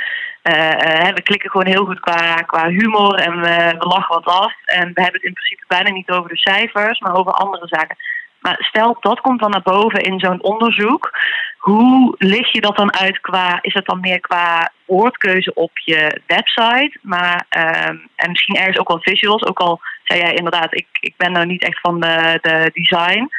we 1.15 1.21
klikken 1.23 1.51
gewoon 1.51 1.67
heel 1.67 1.85
goed 1.85 2.01
qua, 2.01 2.35
qua 2.35 2.69
humor 2.69 3.15
en 3.15 3.41
we, 3.41 3.75
lachen 3.79 4.15
wat 4.15 4.25
af. 4.25 4.55
En 4.65 4.91
we 4.95 5.03
hebben 5.03 5.21
het 5.21 5.23
in 5.23 5.33
principe 5.33 5.65
bijna 5.69 5.91
niet 5.91 6.11
over 6.11 6.29
de 6.29 6.37
cijfers, 6.37 7.01
maar 7.01 7.17
over 7.17 7.33
andere 7.33 7.67
zaken. 7.69 7.97
Maar 8.41 8.57
stel, 8.59 8.97
dat 9.01 9.21
komt 9.21 9.41
dan 9.41 9.51
naar 9.51 9.63
boven 9.63 10.01
in 10.01 10.19
zo'n 10.19 10.43
onderzoek. 10.43 11.19
Hoe 11.59 12.15
lig 12.19 12.53
je 12.53 12.61
dat 12.61 12.77
dan 12.77 12.95
uit 12.95 13.21
qua, 13.21 13.59
is 13.61 13.75
het 13.75 13.87
dan 13.87 14.01
meer 14.01 14.21
qua 14.21 14.73
woordkeuze 14.85 15.55
op 15.55 15.79
je 15.79 16.21
website? 16.27 16.99
Maar, 17.03 17.47
ehm, 17.49 17.97
en 18.17 18.31
misschien 18.31 18.57
ergens 18.57 18.79
ook 18.79 18.89
wel 18.89 19.01
visuals, 19.01 19.45
ook 19.45 19.59
al 19.59 19.81
zei 20.05 20.21
jij 20.21 20.33
inderdaad, 20.35 20.75
ik, 20.75 20.87
ik 21.01 21.15
ben 21.17 21.33
nou 21.33 21.47
niet 21.47 21.63
echt 21.63 21.81
van 21.81 22.01
de, 22.01 22.39
de 22.43 22.71
design. 22.73 23.31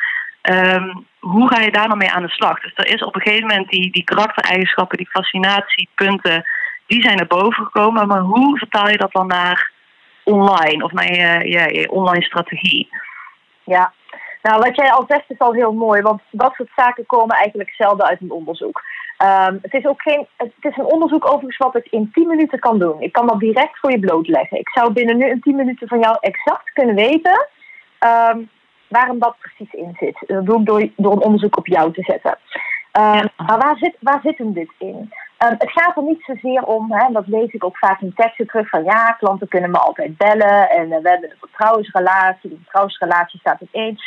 Um, 0.41 1.05
hoe 1.19 1.47
ga 1.47 1.62
je 1.62 1.71
daar 1.71 1.88
dan 1.88 1.97
mee 1.97 2.12
aan 2.12 2.21
de 2.21 2.29
slag? 2.29 2.59
Dus 2.62 2.71
er 2.75 2.88
is 2.88 3.03
op 3.03 3.15
een 3.15 3.21
gegeven 3.21 3.47
moment 3.47 3.69
die, 3.69 3.91
die 3.91 4.03
karaktereigenschappen, 4.03 4.97
die 4.97 5.09
fascinatiepunten, 5.09 6.45
die 6.87 7.01
zijn 7.01 7.17
naar 7.17 7.27
boven 7.27 7.63
gekomen. 7.63 8.07
Maar 8.07 8.21
hoe 8.21 8.57
vertaal 8.57 8.89
je 8.89 8.97
dat 8.97 9.11
dan 9.11 9.27
naar 9.27 9.71
online 10.23 10.83
of 10.83 10.91
naar 10.91 11.13
je, 11.13 11.49
je, 11.49 11.79
je 11.79 11.91
online 11.91 12.23
strategie? 12.23 12.89
Ja, 13.63 13.93
nou 14.41 14.59
wat 14.59 14.75
jij 14.75 14.91
al 14.91 15.05
zegt 15.07 15.25
is 15.27 15.39
al 15.39 15.53
heel 15.53 15.73
mooi, 15.73 16.01
want 16.01 16.21
dat 16.31 16.53
soort 16.53 16.69
zaken 16.75 17.05
komen 17.05 17.35
eigenlijk 17.35 17.69
zelden 17.69 18.05
uit 18.05 18.21
een 18.21 18.31
onderzoek. 18.31 18.83
Um, 19.23 19.59
het 19.61 19.73
is 19.73 19.85
ook 19.85 20.01
geen, 20.01 20.27
het 20.37 20.51
is 20.59 20.77
een 20.77 20.91
onderzoek 20.91 21.25
overigens 21.25 21.57
wat 21.57 21.75
ik 21.75 21.87
in 21.89 22.11
10 22.13 22.27
minuten 22.27 22.59
kan 22.59 22.79
doen. 22.79 23.01
Ik 23.01 23.11
kan 23.11 23.27
dat 23.27 23.39
direct 23.39 23.79
voor 23.79 23.91
je 23.91 23.99
blootleggen. 23.99 24.59
Ik 24.59 24.69
zou 24.69 24.93
binnen 24.93 25.17
nu 25.17 25.29
in 25.29 25.39
10 25.39 25.55
minuten 25.55 25.87
van 25.87 25.99
jou 25.99 26.17
exact 26.19 26.73
kunnen 26.73 26.95
weten 26.95 27.47
um, 27.99 28.49
waarom 28.87 29.19
dat 29.19 29.35
precies 29.39 29.73
in 29.73 29.95
zit. 29.99 30.24
Dat 30.27 30.45
doe 30.45 30.59
ik 30.59 30.65
door, 30.65 30.89
door 30.95 31.11
een 31.11 31.24
onderzoek 31.24 31.57
op 31.57 31.67
jou 31.67 31.93
te 31.93 32.03
zetten. 32.03 32.37
Um, 32.91 33.29
maar 33.48 33.57
waar 33.57 33.77
zit, 33.77 33.95
waar 34.00 34.19
zit 34.24 34.37
hem 34.37 34.53
dit 34.53 34.69
in? 34.77 35.13
Um, 35.39 35.55
het 35.57 35.71
gaat 35.71 35.98
er 35.98 36.03
niet 36.03 36.24
zozeer 36.24 36.63
om, 36.63 36.93
hè, 36.93 37.11
dat 37.11 37.27
lees 37.27 37.51
ik 37.51 37.63
ook 37.63 37.77
vaak 37.77 38.01
in 38.01 38.13
teksten 38.15 38.48
terug, 38.48 38.69
van 38.69 38.83
ja, 38.83 39.11
klanten 39.11 39.48
kunnen 39.48 39.71
me 39.71 39.77
altijd 39.77 40.17
bellen 40.17 40.69
en 40.69 40.91
uh, 40.91 40.98
we 40.98 41.09
hebben 41.09 41.29
een 41.29 41.37
vertrouwensrelatie. 41.39 42.50
De 42.50 42.55
vertrouwensrelatie 42.55 43.39
staat 43.39 43.61
op 43.61 43.67
één. 43.71 43.98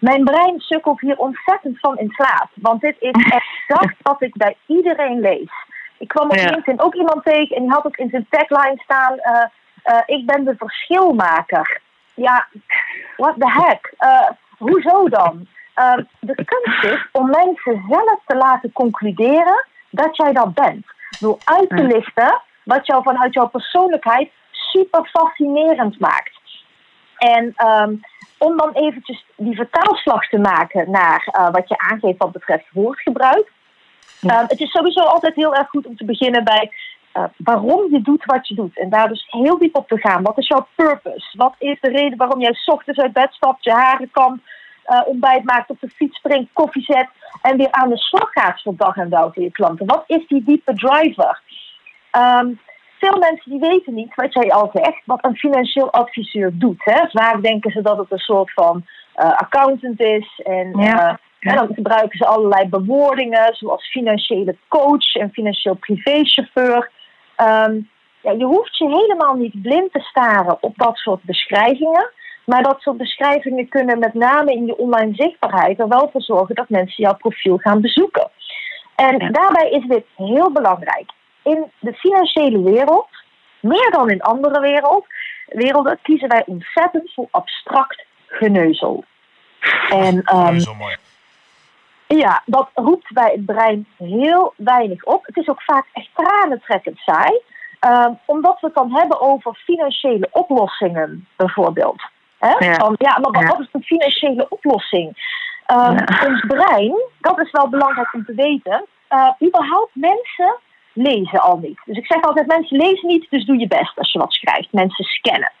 Mijn 0.00 0.24
brein 0.24 0.60
sukkelt 0.60 1.00
hier 1.00 1.16
ontzettend 1.16 1.78
van 1.78 1.98
in 1.98 2.10
slaap, 2.10 2.48
want 2.54 2.80
dit 2.80 2.96
is 2.98 3.10
exact 3.40 3.96
wat 4.02 4.22
ik 4.22 4.36
bij 4.36 4.56
iedereen 4.66 5.20
lees. 5.20 5.50
Ik 5.98 6.08
kwam 6.08 6.30
op 6.30 6.36
ja. 6.36 6.50
LinkedIn 6.50 6.80
ook 6.80 6.94
iemand 6.94 7.24
tegen 7.24 7.56
en 7.56 7.62
die 7.62 7.70
had 7.70 7.86
ook 7.86 7.96
in 7.96 8.10
zijn 8.10 8.26
tagline 8.30 8.80
staan, 8.84 9.14
uh, 9.14 9.44
uh, 9.84 10.00
ik 10.06 10.26
ben 10.26 10.44
de 10.44 10.54
verschilmaker 10.58 11.80
ja, 12.18 12.46
what 13.16 13.34
the 13.38 13.50
heck? 13.50 13.94
Hoezo 14.58 15.08
dan? 15.08 15.46
Uh, 15.76 16.04
de 16.20 16.44
kunst 16.44 16.84
is 16.84 17.08
om 17.12 17.30
mensen 17.30 17.84
zelf 17.88 18.20
te 18.26 18.36
laten 18.36 18.72
concluderen 18.72 19.66
dat 19.90 20.16
jij 20.16 20.32
dat 20.32 20.54
bent. 20.54 20.86
Door 21.20 21.38
uit 21.44 21.68
te 21.68 21.82
lichten 21.82 22.40
wat 22.64 22.86
jou 22.86 23.02
vanuit 23.02 23.34
jouw 23.34 23.48
persoonlijkheid 23.48 24.30
super 24.50 25.08
fascinerend 25.12 26.00
maakt. 26.00 26.38
En 27.16 27.54
um, 27.66 28.00
om 28.38 28.56
dan 28.56 28.72
eventjes 28.72 29.24
die 29.36 29.56
vertaalslag 29.56 30.28
te 30.28 30.38
maken 30.38 30.90
naar 30.90 31.28
uh, 31.38 31.50
wat 31.50 31.68
je 31.68 31.78
aangeeft 31.78 32.18
wat 32.18 32.32
betreft 32.32 32.64
woordgebruik. 32.72 33.52
Um, 34.22 34.30
het 34.30 34.60
is 34.60 34.70
sowieso 34.70 35.00
altijd 35.00 35.34
heel 35.34 35.54
erg 35.54 35.68
goed 35.68 35.86
om 35.86 35.96
te 35.96 36.04
beginnen 36.04 36.44
bij 36.44 36.70
uh, 37.14 37.24
waarom 37.36 37.90
je 37.90 38.02
doet 38.02 38.24
wat 38.24 38.48
je 38.48 38.54
doet. 38.54 38.78
En 38.78 38.90
daar 38.90 39.08
dus 39.08 39.26
heel 39.28 39.58
diep 39.58 39.76
op 39.76 39.88
te 39.88 39.98
gaan. 39.98 40.22
Wat 40.22 40.38
is 40.38 40.48
jouw 40.48 40.66
purpose? 40.74 41.36
Wat 41.36 41.54
is 41.58 41.80
de 41.80 41.90
reden 41.90 42.18
waarom 42.18 42.40
jij 42.40 42.56
ochtends 42.66 43.00
uit 43.00 43.12
bed 43.12 43.32
stapt, 43.32 43.64
je 43.64 43.72
haren 43.72 44.10
kan, 44.10 44.40
uh, 44.88 45.00
ontbijt 45.04 45.44
maakt, 45.44 45.70
op 45.70 45.80
de 45.80 45.88
fiets 45.88 46.16
springt, 46.16 46.52
koffie 46.52 46.82
zet 46.82 47.08
en 47.42 47.56
weer 47.56 47.70
aan 47.70 47.88
de 47.88 47.98
slag 47.98 48.30
gaat 48.32 48.62
voor 48.62 48.76
dag 48.76 48.96
en 48.96 49.08
dauw 49.08 49.32
voor 49.32 49.42
je 49.42 49.50
klanten? 49.50 49.86
Wat 49.86 50.04
is 50.06 50.26
die 50.26 50.44
diepe 50.44 50.74
driver? 50.74 51.40
Um, 52.12 52.60
veel 52.98 53.18
mensen 53.18 53.50
die 53.50 53.60
weten 53.60 53.94
niet, 53.94 54.14
wat 54.14 54.32
jij 54.32 54.50
al 54.50 54.70
zegt, 54.72 55.02
wat 55.04 55.24
een 55.24 55.36
financieel 55.36 55.92
adviseur 55.92 56.50
doet. 56.54 56.84
Hè? 56.84 57.08
Vaak 57.08 57.42
denken 57.42 57.70
ze 57.70 57.82
dat 57.82 57.98
het 57.98 58.12
een 58.12 58.18
soort 58.18 58.52
van 58.52 58.84
uh, 59.16 59.30
accountant 59.30 60.00
is. 60.00 60.40
En, 60.44 60.72
ja. 60.78 61.20
En 61.40 61.54
dan 61.54 61.74
gebruiken 61.74 62.18
ze 62.18 62.26
allerlei 62.26 62.68
bewoordingen, 62.68 63.54
zoals 63.54 63.90
financiële 63.90 64.56
coach 64.68 65.14
en 65.14 65.30
financieel 65.32 65.74
privéchauffeur. 65.74 66.90
Um, 67.36 67.88
ja, 68.20 68.32
je 68.32 68.44
hoeft 68.44 68.76
je 68.78 68.88
helemaal 68.88 69.34
niet 69.34 69.62
blind 69.62 69.92
te 69.92 70.00
staren 70.00 70.56
op 70.60 70.76
dat 70.76 70.96
soort 70.96 71.22
beschrijvingen. 71.22 72.10
Maar 72.48 72.62
dat 72.62 72.80
soort 72.80 72.96
beschrijvingen 72.96 73.68
kunnen 73.68 73.98
met 73.98 74.14
name 74.14 74.52
in 74.52 74.66
je 74.66 74.76
online 74.76 75.14
zichtbaarheid 75.14 75.80
er 75.80 75.88
wel 75.88 76.08
voor 76.12 76.22
zorgen 76.22 76.54
dat 76.54 76.68
mensen 76.68 77.04
jouw 77.04 77.16
profiel 77.16 77.56
gaan 77.56 77.80
bezoeken. 77.80 78.30
En 78.94 79.32
daarbij 79.32 79.70
is 79.70 79.86
dit 79.86 80.04
heel 80.16 80.52
belangrijk. 80.52 81.10
In 81.42 81.70
de 81.78 81.92
financiële 81.92 82.62
wereld, 82.62 83.08
meer 83.60 83.90
dan 83.90 84.10
in 84.10 84.20
andere 84.20 84.60
wereld, 84.60 85.06
werelden, 85.46 85.98
kiezen 86.02 86.28
wij 86.28 86.42
ontzettend 86.46 87.12
voor 87.14 87.28
abstract 87.30 88.04
geneuzel. 88.26 89.04
En, 89.90 90.36
um, 90.36 90.60
zo 90.60 90.74
mooi. 90.74 90.96
Ja, 92.06 92.42
dat 92.46 92.70
roept 92.74 93.12
bij 93.12 93.30
het 93.32 93.46
brein 93.46 93.86
heel 93.96 94.52
weinig 94.56 95.04
op. 95.04 95.26
Het 95.26 95.36
is 95.36 95.48
ook 95.48 95.62
vaak 95.62 95.86
echt 95.92 96.10
tranentrekkend 96.14 96.98
saai. 96.98 97.40
Uh, 97.86 98.06
omdat 98.24 98.60
we 98.60 98.66
het 98.66 98.76
dan 98.76 98.94
hebben 98.94 99.20
over 99.20 99.54
financiële 99.54 100.28
oplossingen, 100.30 101.26
bijvoorbeeld. 101.36 102.02
Hè? 102.38 102.66
Ja. 102.66 102.74
Van, 102.74 102.94
ja, 102.98 103.18
maar 103.18 103.46
wat 103.46 103.60
is 103.60 103.68
een 103.72 103.82
financiële 103.82 104.46
oplossing? 104.48 105.06
Um, 105.72 105.76
ja. 105.76 106.26
Ons 106.26 106.46
brein, 106.46 106.94
dat 107.20 107.40
is 107.40 107.50
wel 107.50 107.68
belangrijk 107.68 108.14
om 108.14 108.24
te 108.24 108.34
weten. 108.34 108.86
Uh, 109.10 109.30
überhaupt 109.48 109.90
mensen 109.92 110.56
lezen 110.92 111.40
al 111.40 111.58
niet. 111.58 111.80
Dus 111.84 111.96
ik 111.96 112.06
zeg 112.06 112.22
altijd, 112.22 112.46
mensen 112.46 112.76
lezen 112.76 113.08
niet, 113.08 113.26
dus 113.30 113.44
doe 113.44 113.58
je 113.58 113.66
best 113.66 113.98
als 113.98 114.12
je 114.12 114.18
wat 114.18 114.32
schrijft. 114.32 114.72
Mensen 114.72 115.04
scannen. 115.04 115.52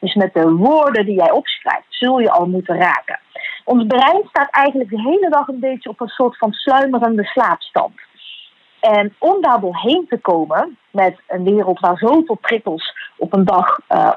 Dus 0.00 0.14
met 0.14 0.34
de 0.34 0.50
woorden 0.50 1.06
die 1.06 1.14
jij 1.14 1.30
opschrijft, 1.30 1.86
zul 1.88 2.18
je 2.18 2.30
al 2.30 2.46
moeten 2.46 2.76
raken. 2.76 3.20
Ons 3.64 3.86
brein 3.86 4.22
staat 4.28 4.50
eigenlijk 4.50 4.90
de 4.90 5.00
hele 5.00 5.30
dag 5.30 5.48
een 5.48 5.60
beetje 5.60 5.88
op 5.88 6.00
een 6.00 6.08
soort 6.08 6.38
van 6.38 6.52
sluimerende 6.52 7.24
slaapstand. 7.24 7.92
En 8.80 9.14
om 9.18 9.40
daar 9.40 9.60
doorheen 9.60 10.06
te 10.08 10.18
komen 10.18 10.78
met 10.90 11.20
een 11.28 11.44
wereld 11.44 11.80
waar 11.80 11.98
zoveel 11.98 12.38
prikkels 12.40 12.96
op 13.16 13.32
een 13.32 13.44
dag 13.44 13.78
uh, 13.88 14.12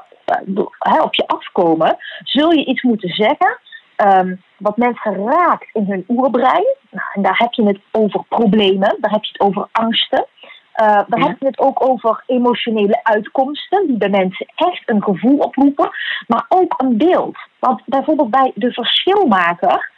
op 1.02 1.14
je 1.14 1.26
afkomen, 1.26 1.96
zul 2.22 2.50
je 2.50 2.64
iets 2.64 2.82
moeten 2.82 3.08
zeggen 3.08 3.58
um, 3.96 4.42
wat 4.56 4.76
mensen 4.76 5.14
raakt 5.14 5.68
in 5.72 5.84
hun 5.88 6.04
oerbrein. 6.08 6.74
Nou, 6.90 7.06
en 7.14 7.22
daar 7.22 7.38
heb 7.38 7.52
je 7.52 7.66
het 7.66 7.78
over 7.90 8.24
problemen, 8.28 8.96
daar 9.00 9.10
heb 9.10 9.24
je 9.24 9.32
het 9.32 9.40
over 9.40 9.68
angsten. 9.72 10.26
Uh, 10.80 11.00
dan 11.08 11.20
heb 11.22 11.36
je 11.40 11.46
het 11.46 11.58
ook 11.58 11.88
over 11.88 12.22
emotionele 12.26 13.00
uitkomsten, 13.02 13.86
die 13.86 13.96
bij 13.96 14.08
mensen 14.08 14.46
echt 14.54 14.82
een 14.86 15.02
gevoel 15.02 15.38
oproepen, 15.38 15.90
maar 16.26 16.44
ook 16.48 16.74
een 16.76 16.96
beeld. 16.96 17.36
Want 17.58 17.82
bijvoorbeeld 17.84 18.30
bij 18.30 18.52
de 18.54 18.72
verschilmaker, 18.72 19.90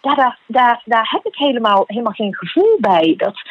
ja, 0.00 0.14
daar, 0.14 0.38
daar, 0.46 0.82
daar 0.84 1.08
heb 1.10 1.26
ik 1.26 1.36
helemaal, 1.36 1.84
helemaal 1.86 2.12
geen 2.12 2.34
gevoel 2.34 2.76
bij. 2.80 3.14
Dat, 3.16 3.42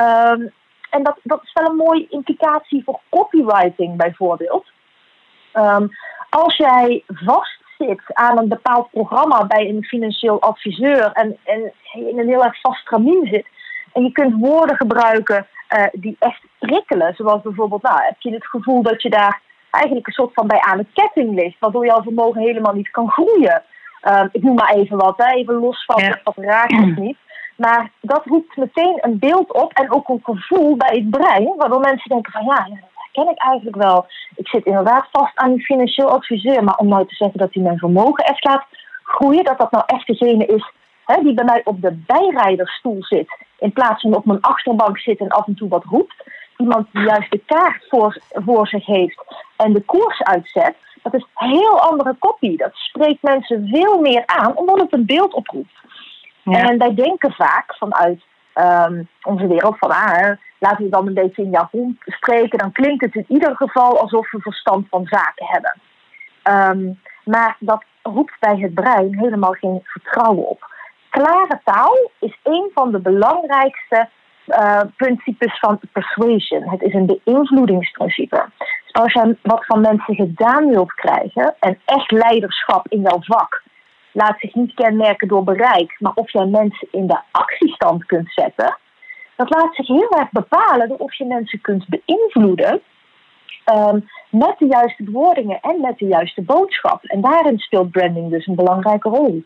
uh, 0.00 0.46
en 0.90 1.02
dat, 1.02 1.18
dat 1.22 1.42
is 1.42 1.52
wel 1.52 1.70
een 1.70 1.76
mooie 1.76 2.06
implicatie 2.08 2.82
voor 2.84 3.00
copywriting 3.08 3.96
bijvoorbeeld. 3.96 4.66
Um, 5.54 5.90
als 6.30 6.56
jij 6.56 7.04
vastzit 7.06 8.02
aan 8.12 8.38
een 8.38 8.48
bepaald 8.48 8.90
programma 8.90 9.46
bij 9.46 9.68
een 9.68 9.84
financieel 9.84 10.40
adviseur 10.40 11.12
en, 11.12 11.36
en 11.44 11.72
in 11.92 12.18
een 12.18 12.28
heel 12.28 12.44
erg 12.44 12.60
vast 12.60 12.80
stramien 12.80 13.26
zit, 13.26 13.46
en 13.92 14.02
je 14.02 14.12
kunt 14.12 14.34
woorden 14.40 14.76
gebruiken 14.76 15.46
uh, 15.76 15.86
die 15.92 16.16
echt 16.18 16.42
prikkelen, 16.58 17.14
zoals 17.14 17.42
bijvoorbeeld, 17.42 17.82
nou, 17.82 18.02
heb 18.02 18.16
je 18.18 18.32
het 18.32 18.46
gevoel 18.46 18.82
dat 18.82 19.02
je 19.02 19.10
daar 19.10 19.40
eigenlijk 19.70 20.06
een 20.06 20.12
soort 20.12 20.34
van 20.34 20.46
bij 20.46 20.60
aan 20.60 20.78
de 20.78 20.86
ketting 20.92 21.34
ligt, 21.34 21.58
waardoor 21.58 21.86
jouw 21.86 22.02
vermogen 22.02 22.40
helemaal 22.40 22.74
niet 22.74 22.90
kan 22.90 23.10
groeien. 23.10 23.62
Uh, 24.02 24.24
ik 24.32 24.42
noem 24.42 24.54
maar 24.54 24.74
even 24.74 24.96
wat, 24.96 25.14
hè, 25.16 25.34
even 25.34 25.54
los 25.54 25.84
van 25.84 26.02
ja. 26.02 26.20
wat 26.24 26.36
raakt 26.36 26.72
of 26.72 26.96
niet. 26.96 27.16
Maar 27.56 27.90
dat 28.00 28.24
roept 28.24 28.56
meteen 28.56 28.98
een 29.00 29.18
beeld 29.18 29.52
op 29.52 29.72
en 29.72 29.92
ook 29.92 30.08
een 30.08 30.20
gevoel 30.22 30.76
bij 30.76 30.96
het 30.96 31.10
brein, 31.10 31.54
waardoor 31.56 31.80
mensen 31.80 32.08
denken 32.08 32.32
van 32.32 32.44
ja, 32.44 32.68
herken 33.18 33.34
ik 33.34 33.42
eigenlijk 33.42 33.76
wel. 33.76 34.06
Ik 34.34 34.48
zit 34.48 34.64
inderdaad 34.64 35.08
vast 35.12 35.36
aan 35.36 35.52
die 35.52 35.64
financieel 35.64 36.10
adviseur, 36.10 36.64
maar 36.64 36.76
om 36.76 36.88
nou 36.88 37.06
te 37.06 37.14
zeggen 37.14 37.38
dat 37.38 37.54
hij 37.54 37.62
mijn 37.62 37.78
vermogen 37.78 38.24
echt 38.24 38.44
laat 38.44 38.64
groeien, 39.02 39.44
dat 39.44 39.58
dat 39.58 39.70
nou 39.70 39.84
echt 39.86 40.06
degene 40.06 40.46
is 40.46 40.72
hè, 41.08 41.22
die 41.22 41.34
bij 41.34 41.44
mij 41.44 41.60
op 41.64 41.80
de 41.80 41.92
bijrijdersstoel 42.06 43.04
zit, 43.04 43.36
in 43.58 43.72
plaats 43.72 44.02
van 44.02 44.14
op 44.14 44.24
mijn 44.24 44.40
achterbank 44.40 44.98
zit 44.98 45.20
en 45.20 45.28
af 45.28 45.46
en 45.46 45.54
toe 45.54 45.68
wat 45.68 45.84
roept. 45.84 46.14
Iemand 46.56 46.86
die 46.92 47.02
juist 47.02 47.30
de 47.30 47.42
kaart 47.46 47.86
voor, 47.88 48.22
voor 48.30 48.66
zich 48.66 48.86
heeft 48.86 49.24
en 49.56 49.72
de 49.72 49.80
koers 49.80 50.22
uitzet, 50.22 50.74
dat 51.02 51.14
is 51.14 51.26
een 51.34 51.48
heel 51.48 51.80
andere 51.80 52.16
kopie. 52.18 52.56
Dat 52.56 52.70
spreekt 52.72 53.22
mensen 53.22 53.68
veel 53.68 54.00
meer 54.00 54.22
aan, 54.26 54.56
omdat 54.56 54.80
het 54.80 54.92
een 54.92 55.06
beeld 55.06 55.34
oproept. 55.34 55.72
En 56.44 56.78
wij 56.78 56.94
denken 56.94 57.32
vaak 57.32 57.76
vanuit 57.76 58.22
um, 58.58 59.08
onze 59.22 59.46
wereld 59.46 59.78
van, 59.78 59.90
ah, 59.90 60.36
laten 60.58 60.84
we 60.84 60.90
dan 60.90 61.06
een 61.06 61.14
beetje 61.14 61.42
in 61.42 61.50
jargon 61.50 61.98
spreken, 62.04 62.58
dan 62.58 62.72
klinkt 62.72 63.04
het 63.04 63.14
in 63.14 63.24
ieder 63.28 63.56
geval 63.56 64.00
alsof 64.00 64.30
we 64.30 64.40
verstand 64.40 64.86
van 64.88 65.06
zaken 65.06 65.46
hebben. 65.46 65.74
Um, 66.44 67.00
maar 67.24 67.56
dat 67.58 67.84
roept 68.02 68.36
bij 68.40 68.56
het 68.58 68.74
brein 68.74 69.18
helemaal 69.18 69.52
geen 69.52 69.80
vertrouwen 69.84 70.48
op. 70.48 70.76
Klare 71.10 71.60
taal 71.64 72.10
is 72.18 72.38
een 72.42 72.70
van 72.74 72.92
de 72.92 72.98
belangrijkste 72.98 74.08
uh, 74.46 74.80
principes 74.96 75.58
van 75.58 75.80
persuasion. 75.92 76.68
Het 76.68 76.82
is 76.82 76.94
een 76.94 77.20
beïnvloedingsprincipe. 77.24 78.44
Dus 78.58 78.92
als 78.92 79.12
je 79.12 79.36
wat 79.42 79.66
van 79.66 79.80
mensen 79.80 80.14
gedaan 80.14 80.68
wilt 80.68 80.92
krijgen 80.94 81.54
en 81.60 81.80
echt 81.84 82.10
leiderschap 82.10 82.88
in 82.88 83.00
jouw 83.00 83.18
vak, 83.20 83.62
laat 84.18 84.38
zich 84.38 84.54
niet 84.54 84.74
kenmerken 84.74 85.28
door 85.28 85.44
bereik, 85.44 85.96
maar 85.98 86.12
of 86.14 86.32
jij 86.32 86.44
mensen 86.44 86.88
in 86.90 87.06
de 87.06 87.20
actiestand 87.30 88.04
kunt 88.04 88.32
zetten, 88.32 88.78
dat 89.36 89.50
laat 89.50 89.74
zich 89.74 89.86
heel 89.86 90.10
erg 90.10 90.30
bepalen 90.30 90.88
door 90.88 90.98
of 90.98 91.14
je 91.14 91.24
mensen 91.24 91.60
kunt 91.60 91.84
beïnvloeden 91.88 92.80
um, 93.74 94.08
met 94.30 94.54
de 94.58 94.66
juiste 94.66 95.02
bewoordingen 95.02 95.60
en 95.60 95.80
met 95.80 95.98
de 95.98 96.06
juiste 96.06 96.42
boodschap. 96.42 97.04
En 97.04 97.20
daarin 97.20 97.58
speelt 97.58 97.90
branding 97.90 98.30
dus 98.30 98.46
een 98.46 98.54
belangrijke 98.54 99.08
rol. 99.08 99.44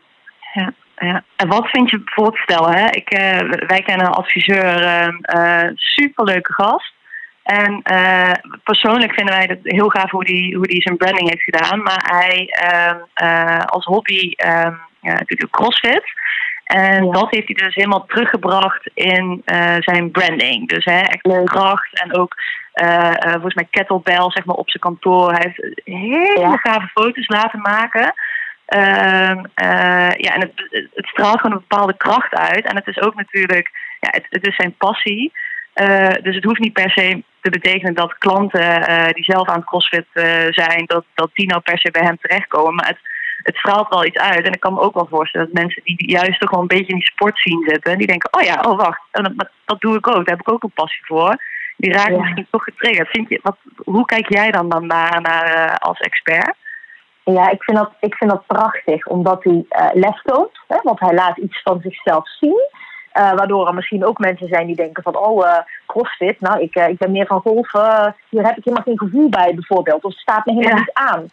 Ja, 0.52 0.72
ja. 0.96 1.22
En 1.36 1.48
wat 1.48 1.68
vind 1.68 1.90
je 1.90 1.98
bijvoorbeeld, 1.98 2.36
stel, 2.36 2.70
hè? 2.70 2.84
Ik, 2.84 3.14
uh, 3.18 3.38
wij 3.66 3.82
kennen 3.82 4.06
een 4.06 4.12
adviseur, 4.12 4.82
uh, 4.82 5.08
uh, 5.36 5.70
superleuke 5.74 6.52
gast. 6.52 6.94
En 7.42 7.80
uh, 7.92 8.32
persoonlijk 8.64 9.12
vinden 9.12 9.34
wij 9.34 9.44
het 9.48 9.58
heel 9.62 9.88
gaaf 9.88 10.10
hoe 10.10 10.24
die, 10.24 10.56
hoe 10.56 10.66
die 10.66 10.82
zijn 10.82 10.96
branding 10.96 11.28
heeft 11.28 11.42
gedaan. 11.42 11.82
Maar 11.82 12.02
hij 12.10 12.56
uh, 13.22 13.64
als 13.64 13.84
hobby 13.84 14.32
ja, 14.36 15.12
natuurlijk 15.12 15.50
crossfit. 15.50 16.04
En 16.64 17.10
dat 17.10 17.30
heeft 17.30 17.46
hij 17.46 17.66
dus 17.66 17.74
helemaal 17.74 18.06
teruggebracht 18.06 18.90
in 18.94 19.42
zijn 19.78 20.10
branding. 20.10 20.68
Dus 20.68 20.84
hè, 20.84 20.98
echt 20.98 21.44
kracht 21.44 22.00
en 22.00 22.14
ook 22.14 22.34
volgens 23.30 23.54
mij 23.54 23.66
kettlebell 23.70 24.30
zeg 24.30 24.44
maar, 24.44 24.56
op 24.56 24.70
zijn 24.70 24.82
kantoor. 24.82 25.32
Hij 25.32 25.54
heeft 25.54 25.80
hele 25.84 26.58
gave 26.58 26.88
foto's 26.94 27.28
laten 27.28 27.60
maken. 27.60 28.14
Ehm, 28.66 29.44
ja, 30.16 30.34
en 30.34 30.40
het, 30.40 30.52
het 30.94 31.06
straalt 31.06 31.40
gewoon 31.40 31.56
een 31.56 31.64
bepaalde 31.68 31.96
kracht 31.96 32.34
uit. 32.34 32.64
En 32.64 32.76
het 32.76 32.86
is 32.86 33.00
ook 33.00 33.14
natuurlijk, 33.14 33.70
ja, 34.00 34.08
het, 34.10 34.26
het 34.28 34.46
is 34.46 34.56
zijn 34.56 34.74
passie. 34.78 35.32
Uh, 35.74 36.08
dus 36.22 36.34
het 36.34 36.44
hoeft 36.44 36.60
niet 36.60 36.72
per 36.72 36.90
se 36.90 37.22
te 37.40 37.50
betekenen 37.50 37.94
dat 37.94 38.18
klanten 38.18 38.90
uh, 38.90 39.08
die 39.12 39.24
zelf 39.24 39.48
aan 39.48 39.56
het 39.56 39.64
crossfit 39.64 40.06
uh, 40.14 40.24
zijn, 40.50 40.84
dat, 40.86 41.04
dat 41.14 41.30
die 41.32 41.46
nou 41.46 41.60
per 41.60 41.78
se 41.78 41.90
bij 41.90 42.02
hem 42.02 42.18
terechtkomen. 42.20 42.74
Maar 42.74 42.86
het, 42.86 42.98
het 43.42 43.56
straalt 43.56 43.88
wel 43.88 44.04
iets 44.04 44.18
uit. 44.18 44.46
En 44.46 44.52
ik 44.52 44.60
kan 44.60 44.74
me 44.74 44.80
ook 44.80 44.94
wel 44.94 45.06
voorstellen 45.10 45.46
dat 45.46 45.62
mensen 45.62 45.82
die 45.84 46.10
juist 46.10 46.40
toch 46.40 46.50
wel 46.50 46.60
een 46.60 46.66
beetje 46.66 46.92
in 46.92 46.94
die 46.94 47.04
sport 47.04 47.38
zien 47.38 47.64
zitten, 47.66 47.98
die 47.98 48.06
denken, 48.06 48.32
oh 48.32 48.42
ja, 48.42 48.60
oh 48.60 48.76
wacht, 48.76 49.00
dat, 49.10 49.32
dat 49.64 49.80
doe 49.80 49.96
ik 49.96 50.06
ook, 50.06 50.14
daar 50.14 50.36
heb 50.36 50.40
ik 50.40 50.52
ook 50.52 50.62
een 50.62 50.70
passie 50.74 51.04
voor. 51.04 51.36
Die 51.76 51.92
raken 51.92 52.12
ja. 52.12 52.18
misschien 52.18 52.46
toch 52.50 52.64
getriggerd. 52.64 53.08
Vind 53.08 53.28
je, 53.28 53.38
wat, 53.42 53.56
hoe 53.76 54.04
kijk 54.04 54.32
jij 54.32 54.50
dan, 54.50 54.68
dan 54.68 54.86
naar, 54.86 55.20
naar 55.20 55.78
als 55.78 55.98
expert? 55.98 56.54
Ja, 57.24 57.50
ik 57.50 57.62
vind 57.62 57.78
dat, 57.78 57.92
ik 58.00 58.14
vind 58.14 58.30
dat 58.30 58.46
prachtig, 58.46 59.06
omdat 59.06 59.44
hij 59.44 59.64
les 59.92 60.22
toont. 60.22 60.60
Hè, 60.68 60.76
want 60.82 61.00
hij 61.00 61.14
laat 61.14 61.36
iets 61.36 61.62
van 61.62 61.80
zichzelf 61.80 62.28
zien. 62.28 62.60
Uh, 63.18 63.32
waardoor 63.32 63.66
er 63.66 63.74
misschien 63.74 64.04
ook 64.04 64.18
mensen 64.18 64.48
zijn 64.48 64.66
die 64.66 64.76
denken 64.76 65.02
van, 65.02 65.16
oh, 65.16 65.46
uh, 65.46 65.58
crossfit, 65.86 66.40
nou, 66.40 66.60
ik, 66.60 66.76
uh, 66.76 66.88
ik 66.88 66.98
ben 66.98 67.10
meer 67.10 67.26
van 67.26 67.40
golfen, 67.40 68.14
hier 68.28 68.46
heb 68.46 68.56
ik 68.56 68.64
helemaal 68.64 68.84
geen 68.84 68.98
gevoel 68.98 69.28
bij 69.28 69.54
bijvoorbeeld, 69.54 70.04
of 70.04 70.10
het 70.10 70.20
staat 70.20 70.46
me 70.46 70.52
helemaal 70.52 70.76
ja. 70.76 70.82
niet 70.84 70.92
aan. 70.92 71.26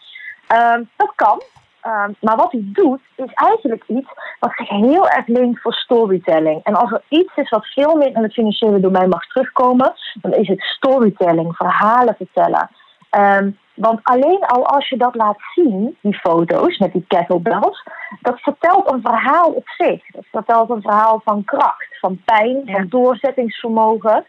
Ehm, 0.48 0.84
dat 0.96 1.12
kan, 1.16 1.42
ehm, 1.82 2.12
maar 2.20 2.36
wat 2.36 2.52
hij 2.52 2.62
doet, 2.64 3.02
is 3.16 3.34
eigenlijk 3.34 3.84
iets 3.88 4.10
wat 4.40 4.52
zich 4.56 4.70
heel 4.70 5.10
erg 5.10 5.28
leent 5.28 5.62
voor 5.62 5.74
storytelling. 5.74 6.64
En 6.64 6.76
als 6.76 6.92
er 6.92 7.02
iets 7.08 7.36
is 7.36 7.50
wat 7.50 7.66
veel 7.66 7.96
meer 7.96 8.16
in 8.16 8.24
het 8.24 8.34
financiële 8.34 8.80
domein 8.80 9.10
mag 9.10 9.26
terugkomen, 9.28 9.94
dan 10.14 10.34
is 10.34 10.48
het 10.48 10.62
storytelling, 10.62 11.56
verhalen 11.56 12.16
vertellen. 12.16 12.70
Um, 13.12 13.58
want 13.80 14.00
alleen 14.04 14.46
al 14.46 14.66
als 14.66 14.90
je 14.90 14.98
dat 14.98 15.16
laat 15.16 15.38
zien, 15.56 15.98
die 16.02 16.20
foto's 16.20 16.78
met 16.78 16.94
die 16.94 17.06
kettlebells, 17.08 17.84
dat 18.22 18.40
vertelt 18.40 18.92
een 18.92 19.02
verhaal 19.02 19.52
op 19.52 19.70
zich. 19.70 20.04
Dat 20.12 20.26
vertelt 20.32 20.70
een 20.70 20.82
verhaal 20.82 21.22
van 21.24 21.44
kracht, 21.44 22.00
van 22.00 22.22
pijn, 22.26 22.62
ja. 22.66 22.74
van 22.74 22.88
doorzettingsvermogen. 22.88 24.26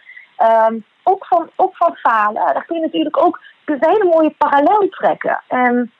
Um, 0.69 0.85
ook, 1.03 1.27
van, 1.27 1.51
ook 1.57 1.77
van 1.77 1.97
falen. 1.97 2.35
Daar 2.35 2.65
kun 2.65 2.77
je 2.77 2.83
natuurlijk 2.83 3.25
ook 3.25 3.41
een 3.65 3.77
hele 3.81 4.05
mooie 4.05 4.35
parallel 4.39 4.89
trekken. 4.89 5.43
En 5.49 5.93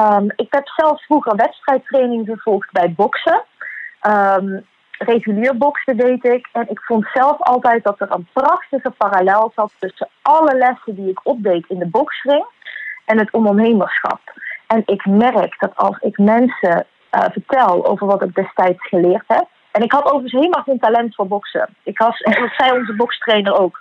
um, 0.00 0.32
ik 0.36 0.52
heb 0.52 0.68
zelf 0.68 1.04
vroeger 1.04 1.36
wedstrijdtraining 1.36 2.26
gevolgd 2.26 2.72
bij 2.72 2.92
boksen. 2.96 3.44
Um, 4.06 4.66
regulier 4.98 5.56
boksen 5.56 5.96
deed 5.96 6.24
ik. 6.24 6.48
En 6.52 6.68
ik 6.68 6.80
vond 6.80 7.06
zelf 7.12 7.40
altijd 7.40 7.84
dat 7.84 8.00
er 8.00 8.12
een 8.12 8.28
prachtige 8.32 8.90
parallel 8.90 9.52
zat 9.54 9.72
tussen 9.78 10.08
alle 10.22 10.54
lessen 10.54 10.94
die 10.94 11.10
ik 11.10 11.20
opdeed 11.22 11.64
in 11.68 11.78
de 11.78 11.86
boksring 11.86 12.46
en 13.10 13.18
het 13.18 13.32
ondernemerschap. 13.32 14.20
En 14.66 14.82
ik 14.86 15.06
merk 15.06 15.54
dat 15.58 15.76
als 15.76 15.98
ik 15.98 16.18
mensen 16.18 16.86
uh, 17.10 17.24
vertel 17.32 17.86
over 17.86 18.06
wat 18.06 18.22
ik 18.22 18.34
destijds 18.34 18.88
geleerd 18.88 19.24
heb. 19.26 19.46
En 19.70 19.82
ik 19.82 19.92
had 19.92 20.04
overigens 20.04 20.32
helemaal 20.32 20.62
geen 20.62 20.78
talent 20.78 21.14
voor 21.14 21.26
boksen. 21.26 21.68
Ik 21.82 21.98
was, 21.98 22.18
dat 22.40 22.54
zei 22.56 22.78
onze 22.78 22.94
bokstrainer 22.96 23.58
ook. 23.58 23.80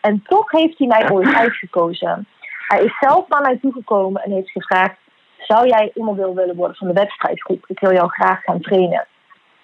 En 0.00 0.22
toch 0.28 0.50
heeft 0.50 0.78
hij 0.78 0.86
mij 0.86 1.10
ooit 1.10 1.34
uitgekozen. 1.34 2.26
Hij 2.68 2.84
is 2.84 2.98
zelf 3.00 3.28
naar 3.28 3.40
mij 3.40 3.58
toegekomen 3.58 4.22
en 4.22 4.30
heeft 4.30 4.50
gevraagd: 4.50 4.96
Zou 5.38 5.66
jij 5.66 5.90
onderdeel 5.94 6.34
willen 6.34 6.56
worden 6.56 6.76
van 6.76 6.88
de 6.88 6.94
wedstrijdgroep? 6.94 7.64
Ik 7.66 7.80
wil 7.80 7.92
jou 7.92 8.08
graag 8.08 8.42
gaan 8.42 8.60
trainen. 8.60 9.06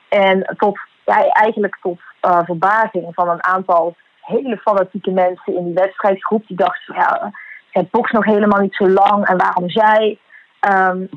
En 0.08 0.54
tot, 0.56 0.78
eigenlijk 1.32 1.78
tot 1.82 2.00
uh, 2.22 2.40
verbazing 2.44 3.14
van 3.14 3.28
een 3.28 3.44
aantal 3.44 3.96
hele 4.20 4.56
fanatieke 4.56 5.10
mensen 5.10 5.56
in 5.56 5.64
die 5.64 5.74
wedstrijdgroep. 5.74 6.46
Die 6.46 6.56
dachten: 6.56 6.94
ja, 6.94 7.32
het 7.76 7.90
box 7.90 8.10
nog 8.10 8.24
helemaal 8.24 8.60
niet 8.60 8.74
zo 8.74 8.88
lang 8.88 9.26
en 9.26 9.36
waarom 9.36 9.70
zij. 9.70 10.18
Um, 10.60 11.08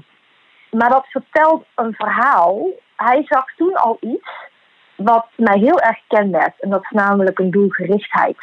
maar 0.71 0.89
dat 0.89 1.05
vertelt 1.07 1.65
een 1.75 1.93
verhaal. 1.93 2.67
Hij 2.95 3.21
zag 3.25 3.45
toen 3.55 3.75
al 3.75 3.97
iets 3.99 4.29
wat 4.95 5.27
mij 5.35 5.57
heel 5.57 5.79
erg 5.79 5.97
kenmerkt. 6.07 6.61
En 6.61 6.69
dat 6.69 6.81
is 6.81 6.89
namelijk 6.89 7.39
een 7.39 7.51
doelgerichtheid. 7.51 8.37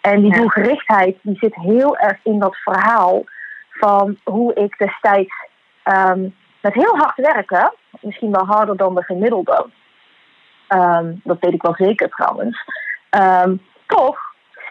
En 0.00 0.20
die 0.20 0.30
ja. 0.30 0.36
doelgerichtheid 0.36 1.16
die 1.22 1.36
zit 1.40 1.54
heel 1.54 1.96
erg 1.96 2.18
in 2.22 2.38
dat 2.38 2.56
verhaal 2.56 3.24
van 3.70 4.18
hoe 4.24 4.54
ik 4.54 4.78
destijds 4.78 5.34
um, 5.84 6.34
met 6.60 6.74
heel 6.74 6.96
hard 6.96 7.16
werken, 7.16 7.72
misschien 8.00 8.30
wel 8.30 8.46
harder 8.46 8.76
dan 8.76 8.94
de 8.94 9.02
gemiddelde, 9.02 9.66
um, 10.68 11.20
dat 11.24 11.36
weet 11.40 11.52
ik 11.52 11.62
wel 11.62 11.74
zeker 11.74 12.08
trouwens, 12.08 12.64
toch 13.86 14.25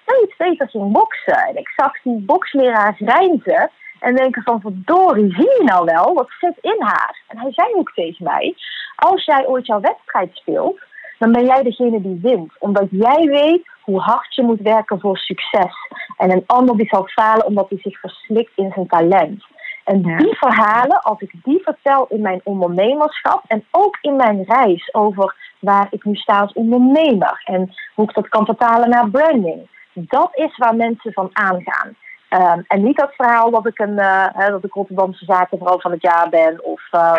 steeds 0.06 0.36
beter 0.38 0.70
ging 0.70 0.92
boksen. 0.92 1.48
En 1.48 1.58
ik 1.58 1.70
zag 1.76 2.02
die 2.02 2.20
boksleraars 2.20 3.00
rijzen 3.00 3.72
en 4.00 4.16
denken 4.16 4.44
van 4.44 4.62
verdorie, 4.62 5.34
zie 5.34 5.54
je 5.58 5.64
nou 5.64 5.86
wel, 5.86 6.14
wat 6.14 6.30
zit 6.40 6.58
in 6.62 6.76
haar? 6.80 7.22
En 7.28 7.38
hij 7.38 7.54
zei 7.54 7.74
ook 7.74 7.92
tegen 7.94 8.24
mij, 8.24 8.56
als 8.96 9.26
jij 9.26 9.48
ooit 9.48 9.66
jouw 9.66 9.80
wedstrijd 9.80 10.30
speelt, 10.34 10.80
dan 11.20 11.32
ben 11.32 11.46
jij 11.46 11.64
degene 11.64 12.02
die 12.02 12.20
wint. 12.22 12.54
Omdat 12.60 12.88
jij 12.90 13.26
weet 13.26 13.68
hoe 13.82 14.00
hard 14.00 14.36
je 14.36 14.44
moet 14.44 14.62
werken 14.62 15.00
voor 15.00 15.18
succes. 15.18 15.74
En 16.18 16.32
een 16.32 16.44
ander 16.46 16.78
die 16.78 16.88
zal 16.88 17.06
falen 17.06 17.46
omdat 17.46 17.70
hij 17.70 17.78
zich 17.82 18.00
verslikt 18.00 18.52
in 18.56 18.72
zijn 18.74 18.88
talent. 18.88 19.44
En 19.84 20.02
die 20.02 20.38
verhalen, 20.38 21.02
als 21.02 21.20
ik 21.20 21.32
die 21.44 21.62
vertel 21.64 22.06
in 22.10 22.22
mijn 22.22 22.42
ondernemerschap 22.44 23.44
en 23.48 23.66
ook 23.72 23.98
in 24.02 24.16
mijn 24.16 24.44
reis 24.44 24.94
over 24.94 25.36
waar 25.60 25.88
ik 25.90 26.04
nu 26.04 26.16
sta 26.16 26.40
als 26.40 26.54
ondernemer 26.54 27.42
en 27.46 27.74
hoe 27.96 28.08
ik 28.10 28.16
dat 28.16 28.28
kan 28.28 28.46
vertalen 28.46 28.90
naar 28.90 29.10
branding, 29.10 29.68
dat 29.96 30.30
is 30.34 30.58
waar 30.58 30.76
mensen 30.76 31.14
van 31.14 31.30
aangaan. 31.34 31.96
Um, 32.30 32.64
en 32.68 32.84
niet 32.84 32.98
dat 32.98 33.16
verhaal 33.16 33.52
dat 33.52 33.68
ik 33.68 33.80
een 33.80 33.98
uh, 33.98 34.48
dat 34.48 34.64
ik 34.64 34.74
Rotterdamse 34.74 35.26
zakenvrouw 35.26 35.80
van 35.80 35.92
het 35.92 36.02
jaar 36.02 36.30
ben. 36.30 36.64
Of 36.64 36.82
uh, 36.92 37.16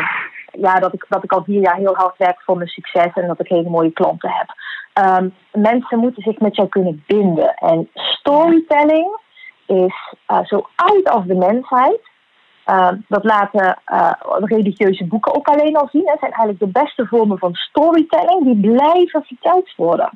ja, 0.53 0.75
dat, 0.75 0.93
ik, 0.93 1.07
dat 1.09 1.25
ik 1.25 1.33
al 1.33 1.45
vier 1.45 1.61
jaar 1.61 1.77
heel 1.77 1.95
hard 1.95 2.17
werk 2.17 2.41
voor 2.41 2.57
mijn 2.57 2.69
succes 2.69 3.13
en 3.15 3.27
dat 3.27 3.41
ik 3.41 3.49
hele 3.49 3.69
mooie 3.69 3.93
klanten 3.93 4.31
heb. 4.31 4.55
Um, 5.07 5.35
mensen 5.53 5.99
moeten 5.99 6.23
zich 6.23 6.39
met 6.39 6.57
jou 6.57 6.69
kunnen 6.69 7.05
binden. 7.07 7.55
En 7.55 7.89
storytelling 7.95 9.19
is 9.67 10.15
uh, 10.29 10.45
zo 10.45 10.67
oud 10.75 11.09
als 11.09 11.25
de 11.27 11.35
mensheid. 11.35 12.01
Dat 13.09 13.25
laten 13.25 13.79
uh, 13.93 14.13
religieuze 14.29 15.05
boeken 15.05 15.35
ook 15.35 15.47
alleen 15.47 15.77
al 15.77 15.89
zien. 15.93 16.09
Het 16.09 16.19
zijn 16.19 16.33
eigenlijk 16.33 16.59
de 16.59 16.81
beste 16.81 17.07
vormen 17.07 17.39
van 17.39 17.55
storytelling 17.55 18.45
die 18.45 18.73
blijven 18.73 19.23
verteld 19.25 19.75
worden. 19.77 20.11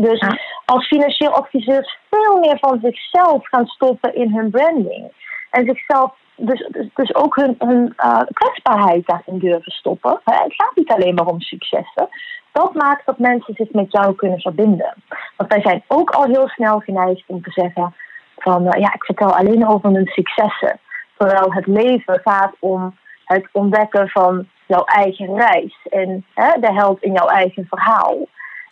Dus 0.00 0.20
als 0.64 0.86
financieel 0.86 1.30
adviseurs 1.30 1.98
veel 2.10 2.38
meer 2.38 2.58
van 2.58 2.78
zichzelf 2.82 3.48
gaan 3.48 3.66
stoppen 3.66 4.14
in 4.14 4.34
hun 4.34 4.50
branding. 4.50 5.12
En 5.50 5.64
zichzelf 5.64 6.12
dus, 6.36 6.68
dus, 6.70 6.88
dus 6.94 7.14
ook 7.14 7.36
hun, 7.36 7.54
hun 7.58 7.94
uh, 7.96 8.20
kwetsbaarheid 8.32 9.06
daarin 9.06 9.38
durven 9.38 9.72
stoppen. 9.72 10.20
Het 10.24 10.54
gaat 10.54 10.74
niet 10.74 10.92
alleen 10.92 11.14
maar 11.14 11.26
om 11.26 11.40
successen. 11.40 12.08
Dat 12.52 12.74
maakt 12.74 13.06
dat 13.06 13.18
mensen 13.18 13.54
zich 13.54 13.72
met 13.72 13.92
jou 13.92 14.14
kunnen 14.14 14.40
verbinden. 14.40 14.94
Want 15.36 15.52
wij 15.52 15.60
zijn 15.60 15.82
ook 15.86 16.10
al 16.10 16.24
heel 16.24 16.48
snel 16.48 16.78
geneigd 16.78 17.24
om 17.26 17.42
te 17.42 17.50
zeggen 17.50 17.94
van 18.36 18.66
uh, 18.66 18.80
ja, 18.80 18.94
ik 18.94 19.04
vertel 19.04 19.36
alleen 19.36 19.68
over 19.68 19.90
mijn 19.90 20.06
successen. 20.06 20.78
Terwijl 21.16 21.52
het 21.52 21.66
leven 21.66 22.20
gaat 22.24 22.54
om 22.58 22.96
het 23.24 23.48
ontdekken 23.52 24.08
van 24.08 24.48
jouw 24.66 24.84
eigen 24.84 25.36
reis 25.36 25.86
en 25.90 26.26
hè, 26.34 26.60
de 26.60 26.72
held 26.72 27.02
in 27.02 27.12
jouw 27.12 27.26
eigen 27.26 27.66
verhaal. 27.68 28.16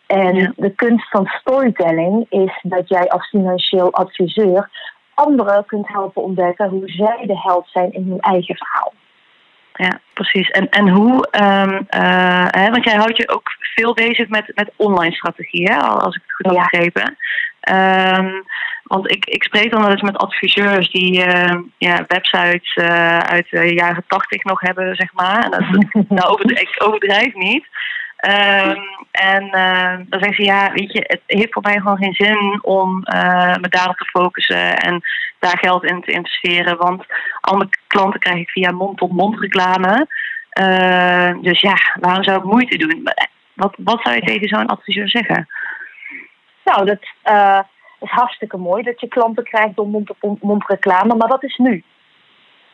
En 0.09 0.55
de 0.57 0.71
kunst 0.75 1.11
van 1.11 1.27
storytelling 1.27 2.27
is 2.29 2.59
dat 2.63 2.89
jij 2.89 3.09
als 3.09 3.29
financieel 3.29 3.93
adviseur 3.93 4.71
anderen 5.15 5.65
kunt 5.67 5.89
helpen 5.89 6.23
ontdekken 6.23 6.69
hoe 6.69 6.89
zij 6.89 7.27
de 7.27 7.39
held 7.39 7.69
zijn 7.69 7.93
in 7.93 8.07
hun 8.09 8.21
eigen 8.21 8.57
verhaal. 8.57 8.93
Ja, 9.73 10.01
precies. 10.13 10.51
En, 10.51 10.69
en 10.69 10.89
hoe, 10.89 11.29
um, 11.41 11.87
uh, 11.97 12.47
hè, 12.49 12.71
want 12.71 12.85
jij 12.85 12.97
houdt 12.97 13.17
je 13.17 13.29
ook 13.29 13.51
veel 13.75 13.95
bezig 13.95 14.29
met, 14.29 14.53
met 14.55 14.71
online 14.77 15.15
strategie, 15.15 15.73
hè, 15.73 15.77
als 15.79 16.17
ik 16.17 16.23
het 16.27 16.33
goed 16.33 16.47
heb 16.47 16.69
begrepen. 16.71 17.17
Um, 17.71 18.45
want 18.83 19.11
ik, 19.11 19.25
ik 19.25 19.43
spreek 19.43 19.71
dan 19.71 19.81
wel 19.81 19.91
eens 19.91 20.03
met 20.03 20.17
adviseurs 20.17 20.91
die 20.91 21.27
uh, 21.27 21.59
ja, 21.79 22.05
websites 22.07 22.77
uh, 22.77 23.19
uit 23.19 23.47
de 23.51 23.75
jaren 23.75 24.05
tachtig 24.07 24.45
nog 24.45 24.61
hebben, 24.61 24.97
zeg 24.97 25.13
maar. 25.13 25.45
En 25.45 25.51
dat, 25.51 25.61
nou, 26.19 26.29
overdrijf, 26.33 26.61
ik 26.61 26.83
overdrijf 26.87 27.35
niet. 27.35 27.67
Um, 28.27 28.77
en 29.11 29.45
uh, 29.45 29.97
dan 30.07 30.21
zeggen 30.21 30.35
ze, 30.35 30.43
ja, 30.43 30.73
weet 30.73 30.93
je, 30.93 31.05
het 31.07 31.21
heeft 31.27 31.53
voor 31.53 31.63
mij 31.63 31.79
gewoon 31.79 31.97
geen 31.97 32.15
zin 32.15 32.59
om 32.63 33.05
uh, 33.15 33.55
me 33.55 33.69
daarop 33.69 33.97
te 33.97 34.05
focussen 34.05 34.77
en 34.77 35.01
daar 35.39 35.59
geld 35.59 35.85
in 35.85 36.01
te 36.01 36.13
investeren. 36.13 36.77
Want 36.77 37.05
mijn 37.57 37.69
klanten 37.87 38.21
krijg 38.21 38.39
ik 38.39 38.51
via 38.51 38.71
mond-tot-mond 38.71 39.41
reclame. 39.41 40.07
Uh, 40.61 41.43
dus 41.43 41.61
ja, 41.61 41.77
waarom 42.01 42.25
zou 42.25 42.39
ik 42.39 42.45
moeite 42.45 42.77
doen? 42.77 43.09
Wat, 43.55 43.75
wat 43.77 44.01
zou 44.03 44.15
je 44.15 44.21
tegen 44.21 44.49
zo'n 44.49 44.67
adviseur 44.67 45.09
zeggen? 45.09 45.49
Nou, 46.65 46.85
dat 46.85 46.99
is 48.01 48.11
hartstikke 48.11 48.57
mooi 48.57 48.83
dat 48.83 49.01
je 49.01 49.09
klanten 49.09 49.45
krijgt 49.45 49.77
door 49.77 49.87
mond-tot-mond 49.87 50.67
reclame, 50.67 51.15
maar 51.15 51.29
dat 51.29 51.45
is 51.45 51.57
nu. 51.57 51.85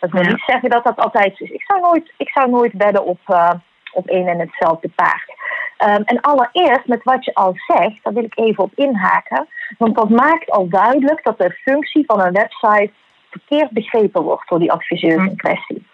Dat 0.00 0.10
wil 0.10 0.22
ja. 0.22 0.28
niet 0.28 0.42
zeggen 0.46 0.70
dat 0.70 0.84
dat 0.84 0.96
altijd 0.96 1.40
is. 1.40 1.50
Ik 1.50 1.62
zou 1.62 1.80
nooit, 1.80 2.12
ik 2.16 2.28
zou 2.28 2.50
nooit 2.50 2.72
wedden 2.72 3.04
op 3.04 3.20
op 3.94 4.06
één 4.06 4.26
en 4.26 4.38
hetzelfde 4.38 4.88
paard. 4.88 5.34
Um, 5.78 6.02
en 6.04 6.20
allereerst, 6.20 6.86
met 6.86 7.02
wat 7.02 7.24
je 7.24 7.34
al 7.34 7.52
zegt, 7.66 8.02
daar 8.02 8.12
wil 8.12 8.24
ik 8.24 8.38
even 8.38 8.64
op 8.64 8.72
inhaken. 8.74 9.48
Want 9.78 9.94
dat 9.94 10.08
maakt 10.08 10.50
al 10.50 10.68
duidelijk 10.68 11.24
dat 11.24 11.38
de 11.38 11.50
functie 11.50 12.04
van 12.06 12.20
een 12.20 12.32
website 12.32 12.90
verkeerd 13.30 13.70
begrepen 13.70 14.22
wordt 14.22 14.48
door 14.48 14.58
die 14.58 14.72
adviseurs 14.72 15.26
in 15.26 15.36
kwestie. 15.36 15.86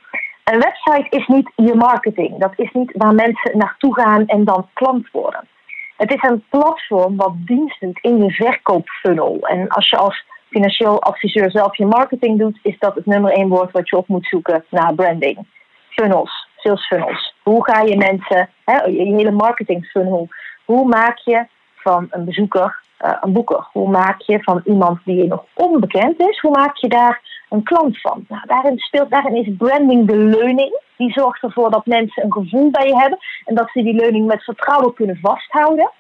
Een 0.45 0.59
website 0.59 1.17
is 1.17 1.27
niet 1.27 1.51
je 1.57 1.75
marketing. 1.75 2.39
Dat 2.39 2.53
is 2.57 2.73
niet 2.73 2.93
waar 2.97 3.15
mensen 3.15 3.59
naartoe 3.59 3.95
gaan 3.95 4.27
en 4.27 4.45
dan 4.45 4.69
klant 4.73 5.11
worden. 5.11 5.49
Het 5.97 6.15
is 6.15 6.23
een 6.23 6.45
platform 6.49 7.17
wat 7.17 7.33
dienst 7.37 7.81
doet 7.81 7.99
in 8.01 8.25
je 8.25 8.31
verkoopfunnel. 8.31 9.39
En 9.41 9.69
als 9.69 9.91
je 9.91 9.97
als 9.97 10.25
financieel 10.49 11.03
adviseur 11.03 11.51
zelf 11.51 11.77
je 11.77 11.87
marketing 11.87 12.39
doet, 12.39 12.59
is 12.63 12.79
dat 12.79 12.95
het 12.95 13.07
nummer 13.07 13.33
één 13.33 13.49
woord 13.49 13.71
wat 13.71 13.89
je 13.89 13.97
op 13.97 14.09
moet 14.09 14.27
zoeken 14.27 14.65
naar 14.69 14.95
branding. 14.95 15.47
Funnels, 15.89 16.49
sales 16.57 16.87
funnels. 16.87 17.35
Hoe 17.51 17.65
ga 17.65 17.81
je 17.81 17.97
mensen, 17.97 18.49
hè, 18.65 18.85
je 18.85 19.03
hele 19.03 19.31
marketing 19.31 19.87
funnel, 19.87 20.29
hoe 20.65 20.89
maak 20.89 21.19
je 21.19 21.47
van 21.75 22.07
een 22.11 22.25
bezoeker 22.25 22.81
uh, 23.05 23.17
een 23.21 23.33
boeker? 23.33 23.69
Hoe 23.73 23.91
maak 23.91 24.21
je 24.21 24.43
van 24.43 24.61
iemand 24.65 24.99
die 25.05 25.27
nog 25.27 25.45
onbekend 25.55 26.21
is, 26.21 26.41
hoe 26.41 26.51
maak 26.51 26.77
je 26.77 26.89
daar 26.89 27.45
een 27.49 27.63
klant 27.63 28.01
van? 28.01 28.25
Nou, 28.29 28.43
daarin, 28.47 28.79
speelt, 28.79 29.11
daarin 29.11 29.35
is 29.35 29.57
branding 29.59 30.07
de 30.07 30.17
leuning. 30.17 30.81
Die 30.97 31.13
zorgt 31.13 31.43
ervoor 31.43 31.71
dat 31.71 31.87
mensen 31.87 32.25
een 32.25 32.33
gevoel 32.33 32.71
bij 32.71 32.87
je 32.87 32.97
hebben 32.97 33.19
en 33.45 33.55
dat 33.55 33.71
ze 33.71 33.83
die 33.83 34.01
leuning 34.01 34.27
met 34.27 34.45
vertrouwen 34.45 34.95
kunnen 34.95 35.19
vasthouden. 35.23 35.91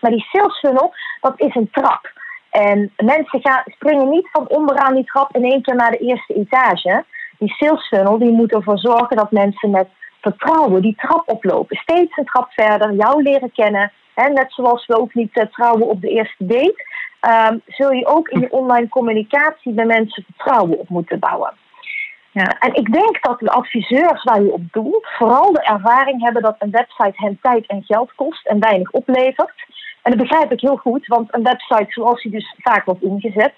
Maar 0.00 0.10
die 0.10 0.26
sales 0.30 0.58
funnel, 0.58 0.94
dat 1.20 1.34
is 1.36 1.54
een 1.54 1.70
trap. 1.72 2.12
En 2.50 2.92
mensen 2.96 3.40
gaan, 3.40 3.62
springen 3.66 4.08
niet 4.08 4.28
van 4.32 4.48
onderaan 4.48 4.94
die 4.94 5.04
trap 5.04 5.36
in 5.36 5.44
één 5.44 5.62
keer 5.62 5.74
naar 5.74 5.90
de 5.90 5.98
eerste 5.98 6.34
etage 6.34 7.04
die 7.38 7.54
sales 7.54 7.86
funnel 7.86 8.18
die 8.18 8.32
moet 8.32 8.52
ervoor 8.52 8.78
zorgen 8.78 9.16
dat 9.16 9.30
mensen 9.30 9.70
met 9.70 9.88
vertrouwen 10.20 10.82
die 10.82 10.96
trap 10.96 11.22
oplopen. 11.26 11.76
Steeds 11.76 12.16
een 12.16 12.24
trap 12.24 12.52
verder, 12.52 12.92
jou 12.92 13.22
leren 13.22 13.52
kennen. 13.52 13.92
Hè, 14.14 14.28
net 14.28 14.52
zoals 14.52 14.86
we 14.86 15.00
ook 15.00 15.14
niet 15.14 15.36
uh, 15.36 15.44
trouwen 15.44 15.88
op 15.88 16.00
de 16.00 16.08
eerste 16.08 16.46
date. 16.46 16.88
Um, 17.50 17.62
zul 17.66 17.92
je 17.92 18.06
ook 18.06 18.28
in 18.28 18.40
je 18.40 18.52
online 18.52 18.88
communicatie 18.88 19.72
bij 19.72 19.84
mensen 19.84 20.24
vertrouwen 20.24 20.78
op 20.78 20.88
moeten 20.88 21.18
bouwen. 21.18 21.52
Ja, 22.32 22.44
en 22.58 22.74
ik 22.74 22.92
denk 22.92 23.22
dat 23.22 23.38
de 23.38 23.50
adviseurs 23.50 24.22
waar 24.22 24.42
je 24.42 24.52
op 24.52 24.62
doelt 24.70 25.06
vooral 25.18 25.52
de 25.52 25.62
ervaring 25.62 26.22
hebben 26.22 26.42
dat 26.42 26.56
een 26.58 26.70
website 26.70 27.12
hen 27.14 27.38
tijd 27.42 27.66
en 27.66 27.82
geld 27.82 28.14
kost 28.14 28.46
en 28.46 28.60
weinig 28.60 28.90
oplevert. 28.90 29.54
En 30.02 30.10
dat 30.10 30.20
begrijp 30.28 30.52
ik 30.52 30.60
heel 30.60 30.76
goed, 30.76 31.06
want 31.06 31.34
een 31.34 31.42
website 31.42 31.86
zoals 31.88 32.22
die 32.22 32.32
dus 32.32 32.54
vaak 32.58 32.84
wordt 32.84 33.02
ingezet, 33.02 33.54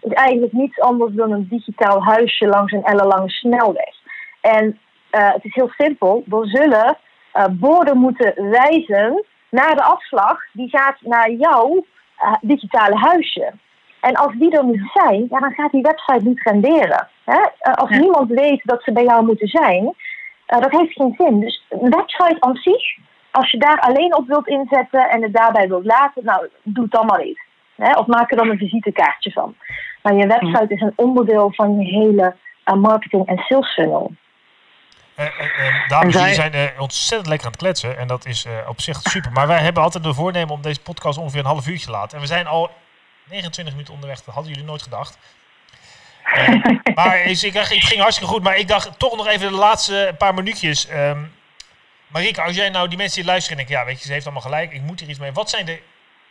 is 0.00 0.12
eigenlijk 0.12 0.52
niets 0.52 0.80
anders 0.80 1.14
dan 1.14 1.32
een 1.32 1.46
digitaal 1.50 2.04
huisje 2.04 2.46
langs 2.46 2.72
een 2.72 2.84
ellenlange 2.84 3.30
snelweg. 3.30 3.94
En 4.40 4.78
uh, 5.12 5.32
het 5.32 5.44
is 5.44 5.54
heel 5.54 5.70
simpel. 5.76 6.24
Er 6.30 6.48
zullen 6.48 6.96
uh, 7.34 7.44
borden 7.50 7.98
moeten 7.98 8.50
wijzen 8.50 9.24
naar 9.48 9.74
de 9.74 9.82
afslag 9.82 10.38
die 10.52 10.68
gaat 10.68 10.96
naar 11.00 11.30
jouw 11.30 11.84
uh, 12.22 12.34
digitale 12.40 12.96
huisje. 12.96 13.52
En 14.00 14.14
als 14.14 14.32
die 14.32 14.56
er 14.56 14.64
niet 14.64 14.90
zijn, 14.92 15.26
ja, 15.30 15.38
dan 15.38 15.52
gaat 15.52 15.70
die 15.70 15.82
website 15.82 16.28
niet 16.28 16.42
renderen. 16.42 17.08
Hè? 17.24 17.40
als 17.74 17.90
ja. 17.90 17.98
niemand 17.98 18.30
weet 18.30 18.60
dat 18.64 18.82
ze 18.82 18.92
bij 18.92 19.04
jou 19.04 19.24
moeten 19.24 19.48
zijn, 19.48 19.94
dat 20.46 20.70
heeft 20.70 20.92
geen 20.92 21.14
zin. 21.18 21.40
Dus 21.40 21.64
een 21.68 21.90
website 21.90 22.36
aan 22.40 22.56
zich, 22.56 22.98
als 23.30 23.50
je 23.50 23.58
daar 23.58 23.80
alleen 23.80 24.16
op 24.16 24.26
wilt 24.26 24.46
inzetten 24.46 25.08
en 25.08 25.22
het 25.22 25.32
daarbij 25.32 25.68
wilt 25.68 25.84
laten, 25.84 26.24
nou, 26.24 26.48
doe 26.62 26.82
het 26.82 26.92
dan 26.92 27.06
maar 27.06 27.24
niet. 27.24 27.40
Hè? 27.76 27.92
Of 27.92 28.06
maak 28.06 28.30
er 28.30 28.36
dan 28.36 28.48
een 28.48 28.58
visitekaartje 28.58 29.32
van. 29.32 29.54
Maar 30.02 30.14
je 30.14 30.26
website 30.26 30.74
is 30.74 30.80
een 30.80 30.92
onderdeel 30.96 31.52
van 31.52 31.78
je 31.78 31.84
hele 31.84 32.34
marketing- 32.76 33.26
en 33.26 33.38
sales 33.38 33.72
funnel. 33.72 34.12
Uh, 35.20 35.26
uh, 35.26 35.88
dames, 35.88 36.14
jullie 36.14 36.34
zijn 36.34 36.72
ontzettend 36.78 37.28
lekker 37.28 37.46
aan 37.46 37.52
het 37.52 37.60
kletsen. 37.60 37.98
En 37.98 38.06
dat 38.06 38.26
is 38.26 38.46
op 38.66 38.80
zich 38.80 39.00
super. 39.02 39.32
Maar 39.32 39.46
wij 39.46 39.60
hebben 39.60 39.82
altijd 39.82 40.04
de 40.04 40.14
voornemen 40.14 40.54
om 40.54 40.62
deze 40.62 40.80
podcast 40.80 41.18
ongeveer 41.18 41.40
een 41.40 41.46
half 41.46 41.66
uurtje 41.66 41.86
te 41.86 41.92
laten. 41.92 42.16
En 42.16 42.20
we 42.20 42.26
zijn 42.26 42.46
al 42.46 42.70
29 43.24 43.74
minuten 43.74 43.94
onderweg. 43.94 44.22
Dat 44.22 44.34
hadden 44.34 44.52
jullie 44.52 44.68
nooit 44.68 44.82
gedacht. 44.82 45.18
maar 46.94 47.22
is, 47.30 47.44
ik, 47.44 47.52
het 47.52 47.66
ging 47.66 48.00
hartstikke 48.00 48.32
goed. 48.32 48.42
Maar 48.42 48.56
ik 48.56 48.68
dacht 48.68 48.98
toch 48.98 49.16
nog 49.16 49.26
even 49.26 49.48
de 49.48 49.56
laatste 49.56 50.14
paar 50.18 50.34
minuutjes. 50.34 50.90
Um, 50.90 51.32
Marika, 52.06 52.44
als 52.44 52.56
jij 52.56 52.68
nou 52.68 52.88
die 52.88 52.98
mensen 52.98 53.20
die 53.20 53.30
luisteren 53.30 53.58
en 53.58 53.66
denken... 53.66 53.84
Ja, 53.84 53.90
weet 53.90 54.00
je, 54.00 54.06
ze 54.06 54.12
heeft 54.12 54.24
allemaal 54.24 54.42
gelijk. 54.42 54.72
Ik 54.72 54.82
moet 54.82 55.00
er 55.00 55.08
iets 55.08 55.18
mee. 55.18 55.32
Wat 55.32 55.50
zijn 55.50 55.66
de 55.66 55.80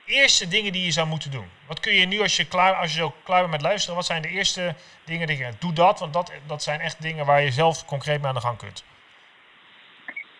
eerste 0.09 0.47
dingen 0.47 0.71
die 0.71 0.85
je 0.85 0.91
zou 0.91 1.07
moeten 1.07 1.31
doen? 1.31 1.45
Wat 1.67 1.79
kun 1.79 1.93
je 1.93 2.05
nu, 2.05 2.21
als 2.21 2.37
je, 2.37 2.47
klaar, 2.47 2.73
als 2.73 2.93
je 2.93 2.99
zo 2.99 3.13
klaar 3.23 3.39
bent 3.39 3.51
met 3.51 3.61
luisteren, 3.61 3.95
wat 3.95 4.05
zijn 4.05 4.21
de 4.21 4.27
eerste 4.27 4.75
dingen 5.05 5.27
die 5.27 5.37
je 5.37 5.49
doe 5.59 5.73
dat? 5.73 5.99
Want 5.99 6.13
dat, 6.13 6.31
dat 6.47 6.63
zijn 6.63 6.79
echt 6.79 7.01
dingen 7.01 7.25
waar 7.25 7.41
je 7.41 7.51
zelf 7.51 7.85
concreet 7.85 8.19
mee 8.19 8.27
aan 8.27 8.33
de 8.33 8.41
gang 8.41 8.57
kunt. 8.57 8.83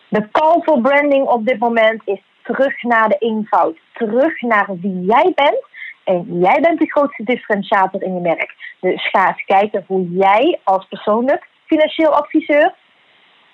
De 0.08 0.28
call 0.30 0.60
for 0.62 0.80
branding 0.80 1.26
op 1.26 1.46
dit 1.46 1.58
moment 1.58 2.02
is 2.04 2.20
terug 2.42 2.82
naar 2.82 3.08
de 3.08 3.16
eenvoud. 3.18 3.76
Terug 3.92 4.40
naar 4.40 4.66
wie 4.80 5.04
jij 5.04 5.32
bent. 5.34 5.68
En 6.04 6.38
jij 6.40 6.60
bent 6.60 6.78
de 6.78 6.90
grootste 6.90 7.24
differentiator 7.24 8.02
in 8.02 8.14
je 8.14 8.20
merk. 8.20 8.54
Dus 8.80 9.08
ga 9.10 9.28
eens 9.28 9.44
kijken 9.44 9.84
hoe 9.86 10.08
jij 10.10 10.60
als 10.64 10.86
persoonlijk 10.88 11.48
financieel 11.66 12.14
adviseur 12.14 12.74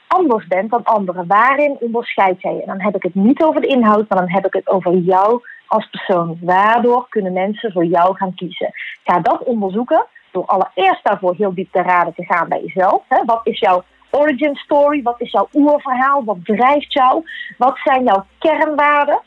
anders 0.06 0.46
bent 0.46 0.70
dan 0.70 0.84
anderen? 0.84 1.26
Waarin 1.26 1.76
onderscheid 1.80 2.40
jij 2.40 2.54
je? 2.54 2.60
En 2.60 2.66
dan 2.66 2.80
heb 2.80 2.94
ik 2.94 3.02
het 3.02 3.14
niet 3.14 3.42
over 3.42 3.60
de 3.60 3.66
inhoud, 3.66 4.08
maar 4.08 4.18
dan 4.18 4.30
heb 4.30 4.46
ik 4.46 4.52
het 4.52 4.68
over 4.68 4.94
jou 4.94 5.42
als 5.66 5.88
persoon. 5.90 6.38
Waardoor 6.40 7.06
kunnen 7.08 7.32
mensen 7.32 7.72
voor 7.72 7.84
jou 7.84 8.16
gaan 8.16 8.34
kiezen? 8.34 8.70
Ga 9.04 9.20
dat 9.20 9.42
onderzoeken 9.42 10.06
door 10.30 10.46
allereerst 10.46 11.04
daarvoor 11.04 11.34
heel 11.36 11.54
diep 11.54 11.72
te 11.72 11.82
raden 11.82 12.14
te 12.14 12.24
gaan 12.24 12.48
bij 12.48 12.62
jezelf. 12.62 13.02
Hè? 13.08 13.24
Wat 13.24 13.40
is 13.44 13.58
jouw 13.58 13.84
origin 14.10 14.54
story? 14.54 15.02
Wat 15.02 15.20
is 15.20 15.30
jouw 15.30 15.48
oerverhaal? 15.52 16.24
Wat 16.24 16.44
drijft 16.44 16.92
jou? 16.92 17.24
Wat 17.58 17.78
zijn 17.84 18.04
jouw 18.04 18.26
kernwaarden? 18.38 19.20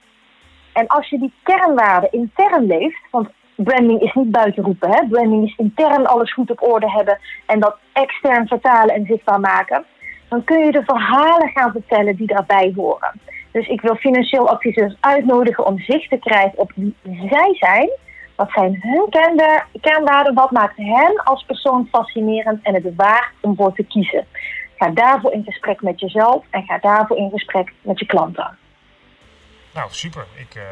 En 0.74 0.88
als 0.88 1.10
je 1.10 1.20
die 1.20 1.34
kernwaarden 1.44 2.12
intern 2.12 2.66
leeft, 2.66 3.02
want 3.12 3.30
branding 3.56 4.02
is 4.02 4.14
niet 4.14 4.32
buiten 4.32 4.64
roepen, 4.64 4.90
hè? 4.90 5.08
branding 5.08 5.44
is 5.44 5.56
intern 5.58 6.06
alles 6.06 6.34
goed 6.34 6.52
op 6.52 6.64
orde 6.64 6.92
hebben 6.92 7.20
en 7.46 7.60
dat 7.60 7.78
extern 7.94 8.48
vertalen 8.48 8.96
en 8.96 9.06
zichtbaar 9.06 9.40
maken, 9.40 9.86
dan 10.30 10.44
kun 10.44 10.66
je 10.66 10.72
de 10.72 10.84
verhalen 10.86 11.50
gaan 11.50 11.72
vertellen 11.72 12.16
die 12.16 12.28
daarbij 12.28 12.74
horen. 12.76 13.12
Dus 13.52 13.68
ik 13.68 13.82
wil 13.82 13.96
financieel 13.96 14.50
adviseurs 14.50 14.96
uitnodigen 15.00 15.66
om 15.66 15.80
zicht 15.80 16.10
te 16.10 16.18
krijgen 16.18 16.58
op 16.58 16.72
wie 16.76 16.96
zij 17.30 17.56
zijn. 17.60 17.90
Wat 18.36 18.52
zijn 18.52 18.80
hun 18.82 19.10
kernwaarden? 19.82 20.34
Wat 20.34 20.52
maakt 20.52 20.78
hen 20.78 21.24
als 21.24 21.44
persoon 21.44 21.88
fascinerend 21.92 22.60
en 22.64 22.74
het 22.74 22.96
waard 22.96 23.32
om 23.42 23.56
voor 23.56 23.74
te 23.74 23.84
kiezen? 23.84 24.26
Ga 24.78 24.90
daarvoor 24.90 25.32
in 25.34 25.44
gesprek 25.44 25.82
met 25.82 26.00
jezelf 26.00 26.46
en 26.50 26.64
ga 26.64 26.78
daarvoor 26.78 27.18
in 27.18 27.30
gesprek 27.30 27.74
met 27.82 28.00
je 28.00 28.06
klanten. 28.06 28.58
Nou, 29.74 29.90
super. 29.92 30.26
Ik, 30.36 30.56
uh, 30.56 30.64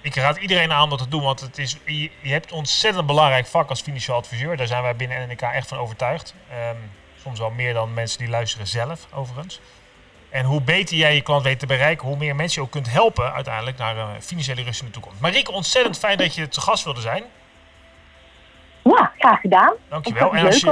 ik 0.00 0.14
raad 0.14 0.36
iedereen 0.36 0.72
aan 0.72 0.82
om 0.82 0.90
dat 0.90 0.98
te 0.98 1.08
doen, 1.08 1.22
want 1.22 1.40
het 1.40 1.58
is, 1.58 1.78
je, 1.84 2.10
hebt 2.22 2.52
ontzettend 2.52 3.06
belangrijk 3.06 3.46
vak 3.46 3.68
als 3.68 3.80
financieel 3.80 4.16
adviseur. 4.16 4.56
Daar 4.56 4.66
zijn 4.66 4.82
wij 4.82 4.96
binnen 4.96 5.28
NNK 5.28 5.40
echt 5.40 5.68
van 5.68 5.78
overtuigd. 5.78 6.34
Um, 6.70 6.90
soms 7.16 7.38
wel 7.38 7.50
meer 7.50 7.74
dan 7.74 7.94
mensen 7.94 8.18
die 8.18 8.28
luisteren 8.28 8.66
zelf, 8.66 9.06
overigens. 9.14 9.60
En 10.32 10.44
hoe 10.44 10.60
beter 10.60 10.96
jij 10.96 11.14
je 11.14 11.20
klant 11.20 11.42
weet 11.42 11.58
te 11.58 11.66
bereiken, 11.66 12.08
hoe 12.08 12.16
meer 12.16 12.36
mensen 12.36 12.60
je 12.60 12.66
ook 12.66 12.72
kunt 12.72 12.90
helpen 12.90 13.32
uiteindelijk 13.32 13.78
naar 13.78 13.96
een 13.96 14.22
financiële 14.22 14.62
rust 14.62 14.80
in 14.80 14.86
de 14.86 14.92
toekomst. 14.92 15.20
Marieke, 15.20 15.52
ontzettend 15.52 15.98
fijn 15.98 16.18
dat 16.18 16.34
je 16.34 16.48
te 16.48 16.60
gast 16.60 16.84
wilde 16.84 17.00
zijn. 17.00 17.24
Ja, 18.82 19.12
graag 19.18 19.40
gedaan. 19.40 19.72
Dankjewel. 19.88 20.34
En 20.34 20.46
als 20.46 20.60
je, 20.60 20.70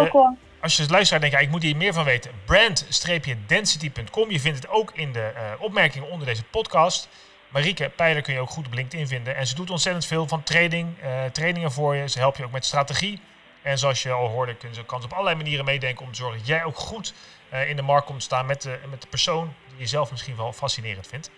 als 0.61 0.77
je 0.77 0.83
als 0.83 0.91
luisteraar 0.91 1.21
denkt, 1.21 1.41
ik 1.41 1.51
moet 1.51 1.63
hier 1.63 1.77
meer 1.77 1.93
van 1.93 2.05
weten, 2.05 2.31
brand-density.com. 2.45 4.31
Je 4.31 4.41
vindt 4.41 4.59
het 4.59 4.69
ook 4.69 4.91
in 4.95 5.13
de 5.13 5.33
uh, 5.35 5.63
opmerkingen 5.63 6.11
onder 6.11 6.27
deze 6.27 6.45
podcast. 6.45 7.09
Marieke 7.49 7.91
Pijler 7.97 8.23
kun 8.23 8.35
je 8.35 8.41
ook 8.41 8.51
goed 8.51 8.67
op 8.67 8.75
LinkedIn 8.75 9.07
vinden. 9.07 9.37
En 9.37 9.47
ze 9.47 9.55
doet 9.55 9.71
ontzettend 9.71 10.07
veel 10.07 10.29
van 10.29 10.43
trading, 10.43 10.89
uh, 11.03 11.25
trainingen 11.33 11.73
voor 11.73 11.95
je. 11.95 12.09
Ze 12.09 12.19
helpt 12.19 12.37
je 12.37 12.45
ook 12.45 12.51
met 12.51 12.65
strategie. 12.65 13.21
En 13.63 13.79
zoals 13.79 14.03
je 14.03 14.11
al 14.11 14.29
hoorde, 14.29 14.55
kunnen 14.55 14.77
ze 14.77 14.85
kan 14.85 15.05
op 15.05 15.13
allerlei 15.13 15.37
manieren 15.37 15.65
meedenken 15.65 16.05
om 16.05 16.13
te 16.13 16.19
zorgen 16.19 16.39
dat 16.39 16.47
jij 16.47 16.65
ook 16.65 16.77
goed 16.77 17.15
uh, 17.53 17.69
in 17.69 17.77
de 17.77 17.83
markt 17.83 18.07
komt 18.07 18.23
staan 18.23 18.47
met 18.47 18.63
de, 18.63 18.79
met 18.91 19.03
de 19.03 19.09
persoon 19.09 19.53
die 19.69 19.79
je 19.79 19.87
zelf 19.87 20.11
misschien 20.11 20.37
wel 20.37 20.53
fascinerend 20.53 21.07
vindt. 21.07 21.31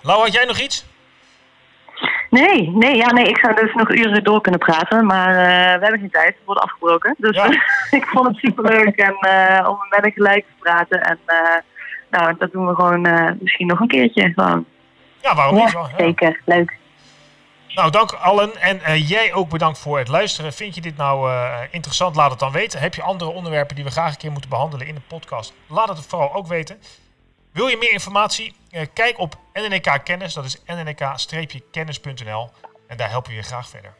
Lau, 0.00 0.20
had 0.20 0.32
jij 0.32 0.44
nog 0.44 0.58
iets? 0.58 0.84
Nee, 2.30 2.70
nee, 2.70 2.96
ja, 2.96 3.12
nee, 3.12 3.24
ik 3.24 3.38
zou 3.38 3.54
dus 3.54 3.74
nog 3.74 3.90
uren 3.90 4.24
door 4.24 4.40
kunnen 4.40 4.60
praten, 4.60 5.06
maar 5.06 5.28
uh, 5.28 5.34
we 5.78 5.82
hebben 5.82 6.00
geen 6.00 6.10
tijd, 6.10 6.34
het 6.34 6.44
wordt 6.44 6.60
afgebroken. 6.60 7.14
Dus 7.18 7.36
ja. 7.36 7.46
ik 7.98 8.06
vond 8.06 8.26
het 8.26 8.36
superleuk 8.36 8.96
en, 8.96 9.16
uh, 9.20 9.68
om 9.68 9.78
met 9.90 10.04
een 10.04 10.12
gelijk 10.12 10.44
te 10.46 10.52
praten. 10.58 11.02
En 11.02 11.18
nou, 12.10 12.34
dat 12.38 12.52
doen 12.52 12.66
we 12.66 12.74
gewoon 12.74 13.36
misschien 13.40 13.66
nog 13.66 13.80
een 13.80 13.88
keertje. 13.88 14.32
Gewoon. 14.32 14.64
Ja, 15.22 15.34
waarom 15.34 15.54
niet? 15.54 15.72
Ja, 15.72 15.90
zeker, 15.96 16.40
leuk. 16.44 16.76
Nou, 17.76 17.90
dank 17.90 18.12
allen. 18.12 18.56
En 18.56 19.00
jij 19.00 19.32
ook 19.32 19.48
bedankt 19.48 19.78
voor 19.78 19.98
het 19.98 20.08
luisteren. 20.08 20.52
Vind 20.52 20.74
je 20.74 20.80
dit 20.80 20.96
nou 20.96 21.30
interessant? 21.70 22.16
Laat 22.16 22.30
het 22.30 22.38
dan 22.38 22.52
weten. 22.52 22.80
Heb 22.80 22.94
je 22.94 23.02
andere 23.02 23.30
onderwerpen 23.30 23.74
die 23.74 23.84
we 23.84 23.90
graag 23.90 24.10
een 24.10 24.16
keer 24.16 24.32
moeten 24.32 24.50
behandelen 24.50 24.86
in 24.86 24.94
de 24.94 25.00
podcast? 25.00 25.52
Laat 25.66 25.88
het 25.88 26.06
vooral 26.06 26.34
ook 26.34 26.46
weten. 26.46 26.78
Wil 27.56 27.66
je 27.66 27.76
meer 27.76 27.92
informatie? 27.92 28.56
Eh, 28.70 28.86
kijk 28.92 29.18
op 29.18 29.36
NNK 29.52 30.00
Kennis, 30.04 30.34
dat 30.34 30.44
is 30.44 30.62
nnk-kennis.nl 30.66 32.50
en 32.86 32.96
daar 32.96 33.10
helpen 33.10 33.30
we 33.30 33.36
je 33.36 33.42
graag 33.42 33.68
verder. 33.68 33.94